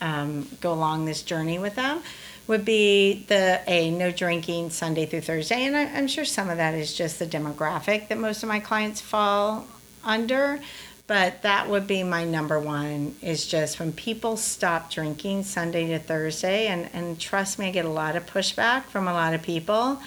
um, 0.01 0.49
go 0.61 0.73
along 0.73 1.05
this 1.05 1.23
journey 1.23 1.59
with 1.59 1.75
them, 1.75 2.03
would 2.47 2.65
be 2.65 3.25
the 3.29 3.61
a 3.67 3.91
no 3.91 4.11
drinking 4.11 4.71
Sunday 4.71 5.07
through 5.07 5.21
Thursday, 5.21 5.65
and 5.65 5.77
I, 5.77 5.85
I'm 5.85 6.09
sure 6.09 6.25
some 6.25 6.51
of 6.51 6.57
that 6.57 6.75
is 6.75 6.95
just 6.95 7.19
the 7.19 7.27
demographic 7.27 8.09
that 8.09 8.19
most 8.19 8.43
of 8.43 8.49
my 8.49 8.61
clients 8.61 9.01
fall 9.01 9.67
under. 10.05 10.61
But 11.07 11.43
that 11.43 11.69
would 11.69 11.89
be 11.89 12.05
my 12.05 12.25
number 12.25 12.61
one 12.61 13.17
is 13.21 13.45
just 13.45 13.81
when 13.81 13.93
people 13.93 14.37
stop 14.37 14.93
drinking 14.93 15.43
Sunday 15.43 15.89
to 15.89 15.99
Thursday, 15.99 16.69
and, 16.69 16.89
and 16.93 17.19
trust 17.19 17.59
me, 17.59 17.67
I 17.67 17.71
get 17.73 17.85
a 17.85 17.89
lot 17.89 18.15
of 18.15 18.27
pushback 18.27 18.85
from 18.85 19.09
a 19.09 19.13
lot 19.13 19.35
of 19.35 19.43
people. 19.43 20.01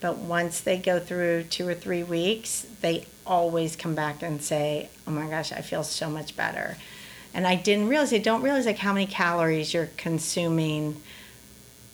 But 0.00 0.18
once 0.18 0.60
they 0.60 0.78
go 0.78 1.00
through 1.00 1.44
two 1.44 1.66
or 1.66 1.74
three 1.74 2.02
weeks, 2.02 2.66
they 2.80 3.06
always 3.26 3.76
come 3.76 3.94
back 3.94 4.22
and 4.22 4.40
say, 4.40 4.88
Oh 5.06 5.10
my 5.10 5.28
gosh, 5.28 5.52
I 5.52 5.60
feel 5.60 5.82
so 5.82 6.08
much 6.08 6.36
better. 6.36 6.76
And 7.34 7.46
I 7.46 7.56
didn't 7.56 7.88
realize, 7.88 8.10
they 8.10 8.18
don't 8.18 8.42
realize 8.42 8.66
like 8.66 8.78
how 8.78 8.92
many 8.92 9.06
calories 9.06 9.74
you're 9.74 9.90
consuming 9.96 11.00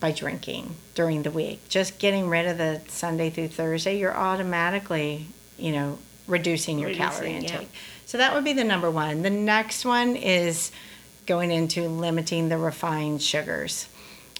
by 0.00 0.12
drinking 0.12 0.76
during 0.94 1.22
the 1.22 1.30
week. 1.30 1.68
Just 1.68 1.98
getting 1.98 2.28
rid 2.28 2.46
of 2.46 2.58
the 2.58 2.80
Sunday 2.88 3.30
through 3.30 3.48
Thursday, 3.48 3.98
you're 3.98 4.16
automatically, 4.16 5.26
you 5.58 5.72
know, 5.72 5.98
reducing 6.26 6.78
your 6.78 6.92
calorie 6.92 7.34
Reducing, 7.34 7.48
yeah. 7.48 7.54
intake. 7.54 7.68
So 8.06 8.18
that 8.18 8.34
would 8.34 8.44
be 8.44 8.52
the 8.52 8.64
number 8.64 8.90
one. 8.90 9.22
The 9.22 9.30
next 9.30 9.84
one 9.84 10.14
is 10.14 10.70
going 11.26 11.50
into 11.50 11.88
limiting 11.88 12.48
the 12.48 12.58
refined 12.58 13.22
sugars. 13.22 13.88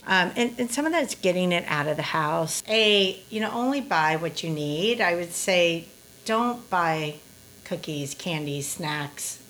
Um, 0.07 0.33
and, 0.37 0.55
and 0.59 0.71
some 0.71 0.85
of 0.85 0.93
that's 0.93 1.15
getting 1.15 1.53
it 1.53 1.65
out 1.67 1.87
of 1.87 1.97
the 1.97 2.03
house. 2.03 2.63
A, 2.69 3.23
you 3.31 3.41
know, 3.41 3.51
only 3.51 3.81
buy 3.81 4.17
what 4.17 4.43
you 4.43 4.51
need. 4.51 5.01
I 5.01 5.15
would 5.15 5.33
say 5.33 5.87
don't 6.25 6.69
buy 6.69 7.17
cookies, 7.65 8.15
candies, 8.15 8.69
snacks 8.69 9.43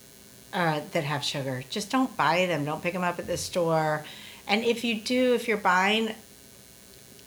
uh, 0.53 0.81
that 0.93 1.05
have 1.05 1.25
sugar. 1.25 1.65
Just 1.69 1.91
don't 1.91 2.17
buy 2.17 2.47
them. 2.47 2.65
Don't 2.65 2.83
pick 2.83 2.93
them 2.93 3.03
up 3.03 3.19
at 3.19 3.27
the 3.27 3.37
store. 3.37 4.05
And 4.47 4.63
if 4.65 4.85
you 4.85 5.01
do, 5.01 5.35
if 5.35 5.49
you're 5.49 5.57
buying 5.57 6.15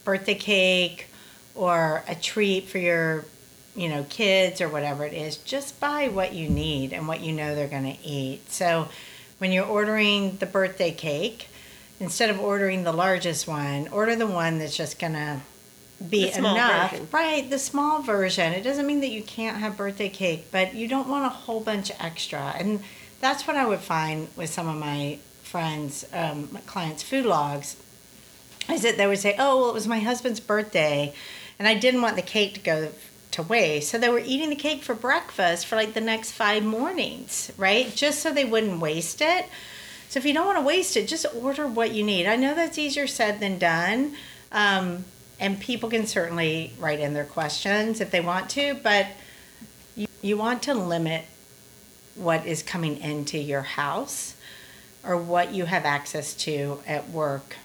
birthday 0.05 0.35
cake 0.35 1.07
or 1.55 2.03
a 2.07 2.15
treat 2.15 2.67
for 2.67 2.77
your, 2.77 3.25
you 3.75 3.89
know, 3.89 4.05
kids 4.09 4.61
or 4.61 4.69
whatever 4.69 5.03
it 5.03 5.13
is, 5.13 5.37
just 5.37 5.79
buy 5.79 6.07
what 6.07 6.33
you 6.33 6.47
need 6.47 6.93
and 6.93 7.07
what 7.07 7.21
you 7.21 7.33
know 7.33 7.55
they're 7.55 7.67
going 7.67 7.91
to 7.93 8.07
eat. 8.07 8.49
So 8.51 8.87
when 9.39 9.51
you're 9.51 9.65
ordering 9.65 10.37
the 10.37 10.45
birthday 10.45 10.91
cake, 10.91 11.49
instead 11.99 12.29
of 12.29 12.39
ordering 12.39 12.83
the 12.83 12.91
largest 12.91 13.47
one, 13.47 13.87
order 13.89 14.15
the 14.15 14.27
one 14.27 14.59
that's 14.59 14.75
just 14.75 14.99
going 14.99 15.13
to 15.13 15.41
be 16.09 16.31
enough. 16.31 16.91
version. 16.91 17.07
Right, 17.11 17.49
the 17.49 17.59
small 17.59 18.01
version. 18.01 18.53
It 18.53 18.61
doesn't 18.61 18.85
mean 18.85 19.01
that 19.01 19.09
you 19.09 19.23
can't 19.23 19.57
have 19.57 19.77
birthday 19.77 20.09
cake, 20.09 20.47
but 20.51 20.75
you 20.75 20.87
don't 20.87 21.07
want 21.07 21.25
a 21.25 21.29
whole 21.29 21.59
bunch 21.59 21.91
extra. 21.99 22.53
And 22.57 22.81
that's 23.19 23.47
what 23.47 23.55
I 23.55 23.65
would 23.65 23.79
find 23.79 24.27
with 24.35 24.49
some 24.49 24.67
of 24.67 24.77
my 24.77 25.19
friends, 25.41 26.05
um, 26.13 26.49
my 26.51 26.59
clients' 26.61 27.03
food 27.03 27.25
logs, 27.25 27.77
is 28.69 28.81
that 28.83 28.97
they 28.97 29.07
would 29.07 29.19
say, 29.19 29.35
"Oh, 29.39 29.61
well, 29.61 29.69
it 29.69 29.73
was 29.73 29.87
my 29.87 29.99
husband's 29.99 30.39
birthday, 30.39 31.13
and 31.57 31.67
I 31.67 31.73
didn't 31.73 32.01
want 32.01 32.15
the 32.15 32.21
cake 32.21 32.53
to 32.55 32.59
go 32.59 32.91
to 33.31 33.41
waste." 33.43 33.89
So 33.89 33.97
they 33.97 34.09
were 34.09 34.19
eating 34.19 34.49
the 34.49 34.55
cake 34.55 34.83
for 34.83 34.93
breakfast 34.93 35.65
for 35.65 35.77
like 35.77 35.93
the 35.93 36.01
next 36.01 36.31
five 36.33 36.63
mornings, 36.63 37.51
right? 37.57 37.95
Just 37.95 38.19
so 38.19 38.31
they 38.31 38.45
wouldn't 38.45 38.79
waste 38.81 39.21
it. 39.21 39.45
So 40.09 40.19
if 40.19 40.25
you 40.25 40.33
don't 40.33 40.45
want 40.45 40.57
to 40.57 40.63
waste 40.63 40.95
it, 40.95 41.07
just 41.07 41.25
order 41.35 41.67
what 41.67 41.93
you 41.93 42.03
need. 42.03 42.27
I 42.27 42.35
know 42.35 42.55
that's 42.55 42.77
easier 42.77 43.07
said 43.07 43.39
than 43.39 43.59
done. 43.59 44.15
Um, 44.51 45.05
and 45.39 45.59
people 45.59 45.89
can 45.89 46.07
certainly 46.07 46.73
write 46.79 46.99
in 46.99 47.13
their 47.13 47.25
questions 47.25 48.01
if 48.01 48.09
they 48.11 48.21
want 48.21 48.49
to, 48.51 48.75
but 48.81 49.07
you, 49.95 50.07
you 50.21 50.37
want 50.37 50.63
to 50.63 50.73
limit 50.73 51.25
what 52.15 52.45
is 52.45 52.63
coming 52.63 52.97
into 52.97 53.37
your 53.37 53.61
house 53.61 54.35
or 55.03 55.15
what 55.15 55.53
you 55.53 55.65
have 55.65 55.85
access 55.85 56.33
to 56.33 56.79
at 56.87 57.09
work 57.09 57.55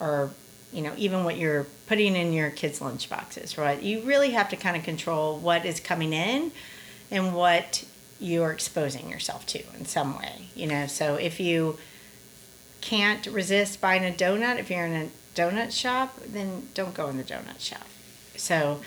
or 0.00 0.30
you 0.72 0.82
know 0.82 0.92
even 0.96 1.24
what 1.24 1.36
you're 1.36 1.66
putting 1.86 2.16
in 2.16 2.32
your 2.32 2.50
kids 2.50 2.80
lunch 2.80 3.08
boxes 3.08 3.58
right 3.58 3.82
you 3.82 4.02
really 4.02 4.30
have 4.30 4.48
to 4.48 4.56
kind 4.56 4.76
of 4.76 4.82
control 4.82 5.38
what 5.38 5.64
is 5.64 5.80
coming 5.80 6.12
in 6.12 6.50
and 7.10 7.34
what 7.34 7.84
you're 8.20 8.50
exposing 8.50 9.08
yourself 9.08 9.46
to 9.46 9.62
in 9.78 9.84
some 9.84 10.18
way 10.18 10.48
you 10.54 10.66
know? 10.66 10.86
So 10.86 11.14
if 11.14 11.38
you 11.38 11.78
can't 12.80 13.26
resist 13.26 13.80
buying 13.80 14.04
a 14.04 14.14
donut 14.14 14.58
if 14.58 14.70
you're 14.70 14.86
in 14.86 14.94
a 14.94 15.08
donut 15.34 15.72
shop 15.72 16.18
then 16.26 16.68
don't 16.74 16.94
go 16.94 17.08
in 17.08 17.16
the 17.16 17.24
donut 17.24 17.60
shop. 17.60 17.86
So 18.36 18.80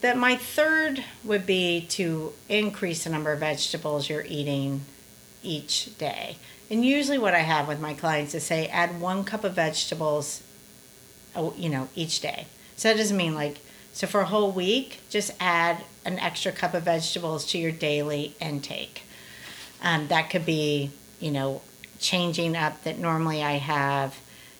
that 0.00 0.16
my 0.16 0.36
third 0.36 1.04
would 1.24 1.46
be 1.46 1.86
to 1.90 2.32
increase 2.48 3.04
the 3.04 3.10
number 3.10 3.32
of 3.32 3.40
vegetables 3.40 4.08
you're 4.08 4.24
eating 4.28 4.82
each 5.42 5.96
day. 5.98 6.36
And 6.70 6.84
usually 6.84 7.18
what 7.18 7.34
i 7.34 7.40
have 7.40 7.68
with 7.68 7.80
my 7.80 7.94
clients 7.94 8.34
is 8.34 8.44
say 8.44 8.66
add 8.68 9.00
one 9.00 9.24
cup 9.24 9.44
of 9.44 9.54
vegetables 9.54 10.42
oh, 11.36 11.54
you 11.56 11.68
know 11.68 11.88
each 11.94 12.20
day. 12.20 12.46
So 12.76 12.88
that 12.88 12.96
doesn't 12.96 13.16
mean 13.16 13.34
like 13.34 13.58
so 13.92 14.06
for 14.06 14.20
a 14.20 14.26
whole 14.26 14.50
week 14.50 15.00
just 15.08 15.32
add 15.38 15.84
an 16.04 16.18
extra 16.18 16.52
cup 16.52 16.74
of 16.74 16.82
vegetables 16.84 17.46
to 17.46 17.58
your 17.58 17.72
daily 17.72 18.34
intake. 18.40 19.02
Um, 19.82 20.08
that 20.08 20.30
could 20.30 20.46
be 20.46 20.90
you 21.20 21.30
know 21.30 21.62
changing 21.98 22.56
up 22.56 22.82
that 22.84 22.98
normally 22.98 23.42
i 23.42 23.52
have 23.52 24.18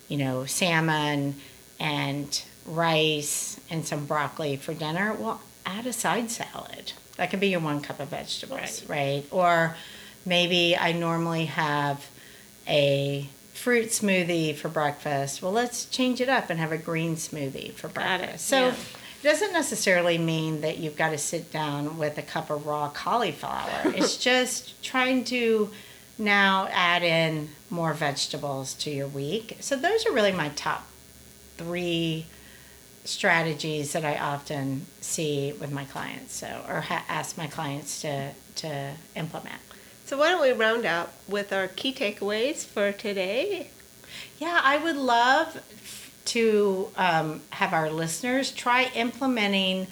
you 0.09 0.17
know 0.17 0.47
salmon 0.47 1.35
and 1.79 2.43
rice 2.65 3.61
and 3.69 3.87
some 3.87 4.07
broccoli 4.07 4.57
for 4.57 4.73
dinner. 4.75 5.13
Well 5.13 5.41
add 5.67 5.87
a 5.87 5.93
side 5.93 6.31
salad. 6.31 6.93
That 7.17 7.31
could 7.31 7.41
be 7.41 7.49
your 7.49 7.61
one 7.61 7.81
cup 7.81 8.01
of 8.01 8.09
vegetables 8.09 8.85
right, 8.89 9.25
or 9.31 9.77
maybe 10.25 10.77
i 10.77 10.93
normally 10.93 11.47
have 11.47 12.07
a 12.67 13.29
fruit 13.53 13.89
smoothie 13.89 14.55
for 14.55 14.69
breakfast. 14.69 15.43
Well 15.43 15.53
let's 15.53 15.87
change 15.87 16.21
it 16.21 16.29
up 16.29 16.51
and 16.51 16.59
have 16.59 16.73
a 16.73 16.79
green 16.79 17.17
smoothie 17.17 17.73
for 17.73 17.89
breakfast. 17.89 18.47
So 18.47 18.69
yeah. 18.69 18.75
Doesn't 19.25 19.53
necessarily 19.53 20.19
mean 20.19 20.61
that 20.61 20.79
you've 20.79 20.97
got 20.97 21.11
to 21.11 21.19
sit 21.19 21.51
down 21.51 21.99
with 21.99 22.17
a 22.19 22.23
cup 22.23 22.51
of 22.51 22.67
raw 22.67 22.89
cauliflower. 22.91 23.83
it's 23.85 24.17
just 24.17 24.81
trying 24.83 25.25
to 25.25 25.71
now 26.17 26.69
add 26.71 27.03
in 27.03 27.49
more 27.71 27.93
vegetables 27.93 28.75
to 28.75 28.91
your 28.91 29.09
week. 29.09 29.57
So 29.61 29.75
those 29.75 30.07
are 30.07 30.13
really 30.13 30.31
my 30.31 30.51
top 30.51 30.87
three 31.57 32.27
strategies 33.05 33.93
that 33.93 34.05
I 34.05 34.17
often 34.17 34.87
see 35.01 35.53
with 35.53 35.73
my 35.73 35.85
clients. 35.85 36.37
So 36.37 36.65
or 36.69 36.83
ha- 36.83 37.05
ask 37.09 37.37
my 37.37 37.49
clients 37.49 38.01
to 38.03 38.31
to 38.57 38.93
implement. 39.17 39.61
So, 40.07 40.19
why 40.19 40.31
don't 40.31 40.43
we 40.43 40.53
round 40.53 40.85
out 40.85 41.13
with 41.27 41.51
our 41.51 41.67
key 41.67 41.95
takeaways 41.95 42.65
for 42.65 42.93
today? 42.93 43.71
Yeah, 44.39 44.61
I 44.63 44.77
would 44.77 44.97
love 44.97 45.63
to 46.27 46.89
um, 46.97 47.41
have 47.51 47.73
our 47.73 47.91
listeners 47.91 48.51
try 48.53 48.91
implementing 48.95 49.87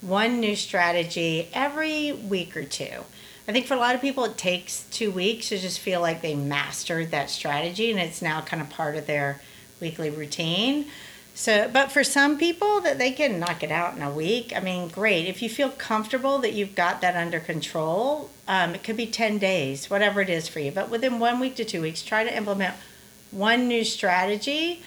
one 0.00 0.40
new 0.40 0.56
strategy 0.56 1.48
every 1.52 2.12
week 2.12 2.56
or 2.56 2.64
two. 2.64 3.04
I 3.48 3.52
think 3.52 3.66
for 3.66 3.74
a 3.74 3.78
lot 3.78 3.94
of 3.94 4.00
people, 4.00 4.24
it 4.24 4.38
takes 4.38 4.84
two 4.90 5.10
weeks 5.10 5.48
to 5.48 5.58
just 5.58 5.80
feel 5.80 6.00
like 6.00 6.22
they 6.22 6.34
mastered 6.34 7.10
that 7.10 7.30
strategy 7.30 7.90
and 7.90 7.98
it's 7.98 8.22
now 8.22 8.40
kind 8.40 8.62
of 8.62 8.70
part 8.70 8.96
of 8.96 9.06
their 9.06 9.40
weekly 9.80 10.10
routine. 10.10 10.86
So, 11.34 11.68
but 11.72 11.90
for 11.90 12.04
some 12.04 12.38
people 12.38 12.80
that 12.82 12.98
they 12.98 13.10
can 13.10 13.40
knock 13.40 13.62
it 13.62 13.70
out 13.70 13.96
in 13.96 14.02
a 14.02 14.12
week, 14.12 14.52
I 14.54 14.60
mean, 14.60 14.88
great. 14.88 15.26
If 15.26 15.40
you 15.40 15.48
feel 15.48 15.70
comfortable 15.70 16.38
that 16.38 16.52
you've 16.52 16.74
got 16.74 17.00
that 17.00 17.16
under 17.16 17.40
control, 17.40 18.30
um, 18.46 18.74
it 18.74 18.84
could 18.84 18.96
be 18.96 19.06
10 19.06 19.38
days, 19.38 19.88
whatever 19.88 20.20
it 20.20 20.28
is 20.28 20.46
for 20.46 20.60
you. 20.60 20.70
But 20.70 20.90
within 20.90 21.18
one 21.18 21.40
week 21.40 21.56
to 21.56 21.64
two 21.64 21.80
weeks, 21.80 22.02
try 22.02 22.22
to 22.22 22.36
implement 22.36 22.74
one 23.30 23.66
new 23.66 23.82
strategy 23.82 24.82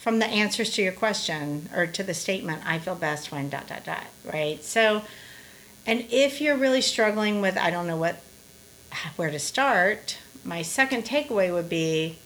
from 0.00 0.18
the 0.18 0.26
answers 0.26 0.70
to 0.70 0.82
your 0.82 0.92
question 0.92 1.68
or 1.76 1.86
to 1.86 2.02
the 2.02 2.14
statement, 2.14 2.62
I 2.66 2.78
feel 2.78 2.94
best 2.94 3.30
when 3.30 3.50
dot, 3.50 3.68
dot, 3.68 3.84
dot, 3.84 4.06
right? 4.24 4.64
So, 4.64 5.02
and 5.86 6.06
if 6.10 6.40
you're 6.40 6.56
really 6.56 6.80
struggling 6.80 7.42
with, 7.42 7.58
I 7.58 7.70
don't 7.70 7.86
know 7.86 7.98
what, 7.98 8.22
where 9.16 9.30
to 9.30 9.38
start, 9.38 10.16
my 10.42 10.62
second 10.62 11.04
takeaway 11.04 11.52
would 11.52 11.68
be 11.68 12.18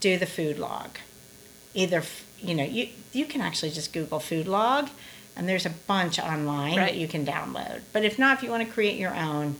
do 0.00 0.18
the 0.18 0.26
food 0.26 0.58
log. 0.58 0.98
Either 1.72 2.02
you 2.40 2.54
know, 2.54 2.64
you 2.64 2.88
you 3.12 3.26
can 3.26 3.40
actually 3.40 3.70
just 3.70 3.92
Google 3.92 4.18
food 4.18 4.48
log, 4.48 4.90
and 5.36 5.48
there's 5.48 5.64
a 5.64 5.70
bunch 5.70 6.18
online 6.18 6.76
right. 6.76 6.88
that 6.88 6.96
you 6.96 7.06
can 7.06 7.24
download. 7.24 7.82
But 7.92 8.04
if 8.04 8.18
not, 8.18 8.38
if 8.38 8.42
you 8.42 8.50
want 8.50 8.66
to 8.66 8.72
create 8.72 8.98
your 8.98 9.14
own, 9.14 9.56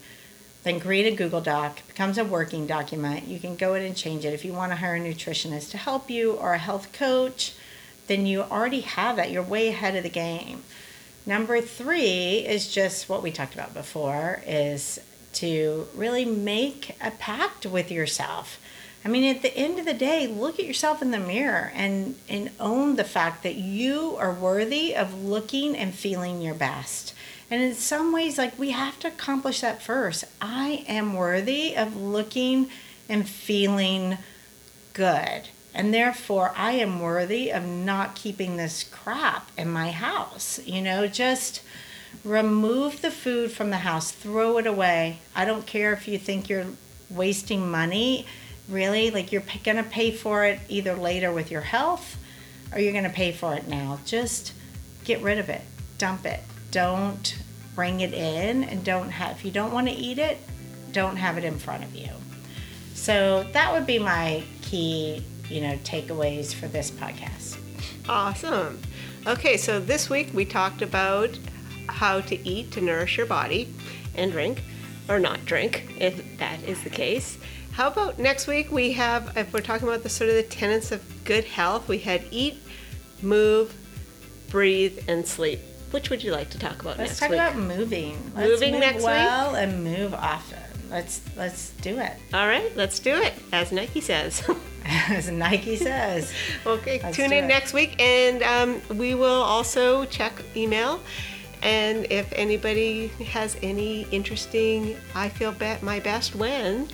then 0.62 0.80
create 0.80 1.12
a 1.12 1.16
Google 1.16 1.40
Doc. 1.40 1.78
It 1.78 1.88
becomes 1.88 2.18
a 2.18 2.24
working 2.24 2.66
document. 2.66 3.26
You 3.26 3.38
can 3.38 3.56
go 3.56 3.74
in 3.74 3.82
and 3.82 3.96
change 3.96 4.24
it. 4.24 4.32
If 4.32 4.44
you 4.44 4.52
want 4.52 4.72
to 4.72 4.76
hire 4.76 4.94
a 4.94 5.00
nutritionist 5.00 5.70
to 5.70 5.76
help 5.76 6.10
you 6.10 6.32
or 6.32 6.54
a 6.54 6.58
health 6.58 6.92
coach, 6.92 7.54
then 8.06 8.26
you 8.26 8.42
already 8.42 8.80
have 8.80 9.16
that. 9.16 9.30
You're 9.30 9.42
way 9.42 9.68
ahead 9.68 9.96
of 9.96 10.02
the 10.02 10.08
game. 10.08 10.62
Number 11.26 11.60
three 11.60 12.38
is 12.38 12.72
just 12.72 13.08
what 13.08 13.22
we 13.22 13.30
talked 13.30 13.54
about 13.54 13.74
before 13.74 14.42
is 14.46 15.00
to 15.34 15.88
really 15.94 16.24
make 16.24 16.96
a 17.00 17.10
pact 17.12 17.64
with 17.66 17.90
yourself 17.90 18.58
I 19.04 19.08
mean, 19.08 19.24
at 19.24 19.42
the 19.42 19.56
end 19.56 19.80
of 19.80 19.84
the 19.84 19.94
day, 19.94 20.28
look 20.28 20.60
at 20.60 20.64
yourself 20.64 21.02
in 21.02 21.10
the 21.10 21.18
mirror 21.18 21.72
and, 21.74 22.14
and 22.28 22.50
own 22.60 22.94
the 22.94 23.04
fact 23.04 23.42
that 23.42 23.56
you 23.56 24.16
are 24.16 24.32
worthy 24.32 24.94
of 24.94 25.24
looking 25.24 25.76
and 25.76 25.92
feeling 25.92 26.40
your 26.40 26.54
best. 26.54 27.12
And 27.52 27.60
in 27.60 27.74
some 27.74 28.14
ways, 28.14 28.38
like 28.38 28.58
we 28.58 28.70
have 28.70 28.98
to 29.00 29.08
accomplish 29.08 29.60
that 29.60 29.82
first. 29.82 30.24
I 30.40 30.86
am 30.88 31.12
worthy 31.12 31.76
of 31.76 31.94
looking 31.94 32.70
and 33.10 33.28
feeling 33.28 34.16
good. 34.94 35.50
And 35.74 35.92
therefore, 35.92 36.54
I 36.56 36.72
am 36.72 36.98
worthy 36.98 37.50
of 37.50 37.66
not 37.66 38.14
keeping 38.14 38.56
this 38.56 38.82
crap 38.84 39.50
in 39.58 39.68
my 39.70 39.90
house. 39.90 40.60
You 40.64 40.80
know, 40.80 41.06
just 41.06 41.60
remove 42.24 43.02
the 43.02 43.10
food 43.10 43.52
from 43.52 43.68
the 43.68 43.78
house, 43.78 44.12
throw 44.12 44.56
it 44.56 44.66
away. 44.66 45.18
I 45.36 45.44
don't 45.44 45.66
care 45.66 45.92
if 45.92 46.08
you 46.08 46.16
think 46.16 46.48
you're 46.48 46.68
wasting 47.10 47.70
money 47.70 48.24
really 48.66 49.10
like 49.10 49.30
you're 49.30 49.42
going 49.62 49.76
to 49.76 49.82
pay 49.82 50.10
for 50.10 50.46
it 50.46 50.58
either 50.70 50.94
later 50.94 51.30
with 51.30 51.50
your 51.50 51.60
health 51.60 52.16
or 52.72 52.78
you're 52.78 52.92
going 52.92 53.04
to 53.04 53.10
pay 53.10 53.32
for 53.32 53.54
it 53.54 53.68
now 53.68 53.98
just 54.06 54.54
get 55.04 55.20
rid 55.20 55.36
of 55.36 55.50
it 55.50 55.60
dump 55.98 56.24
it 56.24 56.40
don't 56.72 57.38
bring 57.76 58.00
it 58.00 58.12
in 58.12 58.64
and 58.64 58.84
don't 58.84 59.10
have 59.10 59.36
if 59.36 59.44
you 59.44 59.52
don't 59.52 59.72
want 59.72 59.88
to 59.88 59.94
eat 59.94 60.18
it 60.18 60.38
don't 60.90 61.16
have 61.16 61.38
it 61.38 61.44
in 61.44 61.58
front 61.58 61.82
of 61.82 61.94
you. 61.94 62.10
So 62.94 63.44
that 63.52 63.72
would 63.72 63.86
be 63.86 63.98
my 63.98 64.42
key 64.60 65.24
you 65.48 65.60
know 65.60 65.76
takeaways 65.78 66.52
for 66.52 66.68
this 66.68 66.90
podcast. 66.90 67.58
Awesome. 68.08 68.80
Okay 69.26 69.56
so 69.56 69.80
this 69.80 70.10
week 70.10 70.30
we 70.34 70.44
talked 70.44 70.82
about 70.82 71.38
how 71.88 72.20
to 72.22 72.48
eat 72.48 72.72
to 72.72 72.80
nourish 72.80 73.16
your 73.16 73.26
body 73.26 73.72
and 74.14 74.32
drink 74.32 74.62
or 75.08 75.18
not 75.18 75.44
drink 75.44 75.86
if 75.98 76.38
that 76.38 76.62
is 76.64 76.82
the 76.82 76.90
case. 76.90 77.38
How 77.72 77.88
about 77.88 78.18
next 78.18 78.46
week 78.46 78.70
we 78.70 78.92
have, 78.92 79.34
if 79.36 79.52
we're 79.52 79.60
talking 79.60 79.88
about 79.88 80.02
the 80.02 80.10
sort 80.10 80.28
of 80.28 80.36
the 80.36 80.42
tenets 80.42 80.92
of 80.92 81.02
good 81.24 81.44
health, 81.44 81.88
we 81.88 81.98
had 81.98 82.22
eat, 82.30 82.58
move, 83.22 83.74
breathe, 84.50 85.02
and 85.08 85.26
sleep. 85.26 85.58
Which 85.92 86.10
would 86.10 86.24
you 86.24 86.32
like 86.32 86.50
to 86.50 86.58
talk 86.58 86.82
about 86.82 86.98
let's 86.98 87.20
next 87.20 87.30
week? 87.30 87.38
Talk 87.38 87.54
about 87.54 87.62
moving. 87.62 88.32
Let's 88.34 88.50
moving 88.50 88.72
move 88.72 88.80
next 88.80 89.02
well 89.02 89.52
week? 89.52 89.62
and 89.62 89.84
move 89.84 90.14
often. 90.14 90.58
Let's 90.90 91.20
let's 91.36 91.70
do 91.80 91.98
it. 91.98 92.12
All 92.34 92.46
right, 92.46 92.74
let's 92.76 92.98
do 92.98 93.14
it. 93.14 93.34
As 93.52 93.72
Nike 93.72 94.00
says. 94.00 94.42
As 94.84 95.30
Nike 95.30 95.76
says. 95.76 96.32
okay, 96.66 97.00
let's 97.02 97.16
tune 97.16 97.32
in 97.32 97.44
it. 97.44 97.46
next 97.46 97.72
week, 97.72 98.00
and 98.00 98.42
um, 98.42 98.98
we 98.98 99.14
will 99.14 99.42
also 99.42 100.04
check 100.06 100.32
email. 100.56 101.00
And 101.62 102.10
if 102.10 102.32
anybody 102.32 103.08
has 103.30 103.56
any 103.62 104.02
interesting, 104.10 104.96
I 105.14 105.28
feel 105.28 105.52
be- 105.52 105.76
my 105.80 106.00
best 106.00 106.34
when 106.34 106.88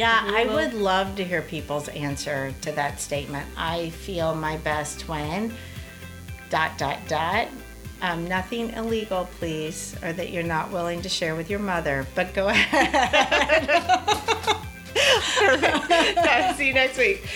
yeah, 0.00 0.22
I 0.24 0.46
would 0.46 0.72
love 0.72 1.16
to 1.16 1.24
hear 1.24 1.42
people's 1.42 1.88
answer 1.88 2.54
to 2.62 2.72
that 2.72 3.00
statement. 3.00 3.46
I 3.54 3.90
feel 3.90 4.34
my 4.34 4.56
best 4.58 5.06
when 5.08 5.52
dot 6.48 6.78
dot 6.78 6.98
dot. 7.06 7.48
Um, 8.02 8.26
nothing 8.26 8.70
illegal, 8.70 9.28
please, 9.38 9.94
or 10.02 10.12
that 10.12 10.30
you're 10.30 10.42
not 10.42 10.70
willing 10.70 11.02
to 11.02 11.08
share 11.08 11.34
with 11.36 11.50
your 11.50 11.58
mother. 11.58 12.06
But 12.14 12.32
go 12.34 12.48
ahead. 12.52 13.68
Perfect. 15.38 16.56
See 16.56 16.68
you 16.68 16.74
next 16.74 16.96
week. 16.98 17.26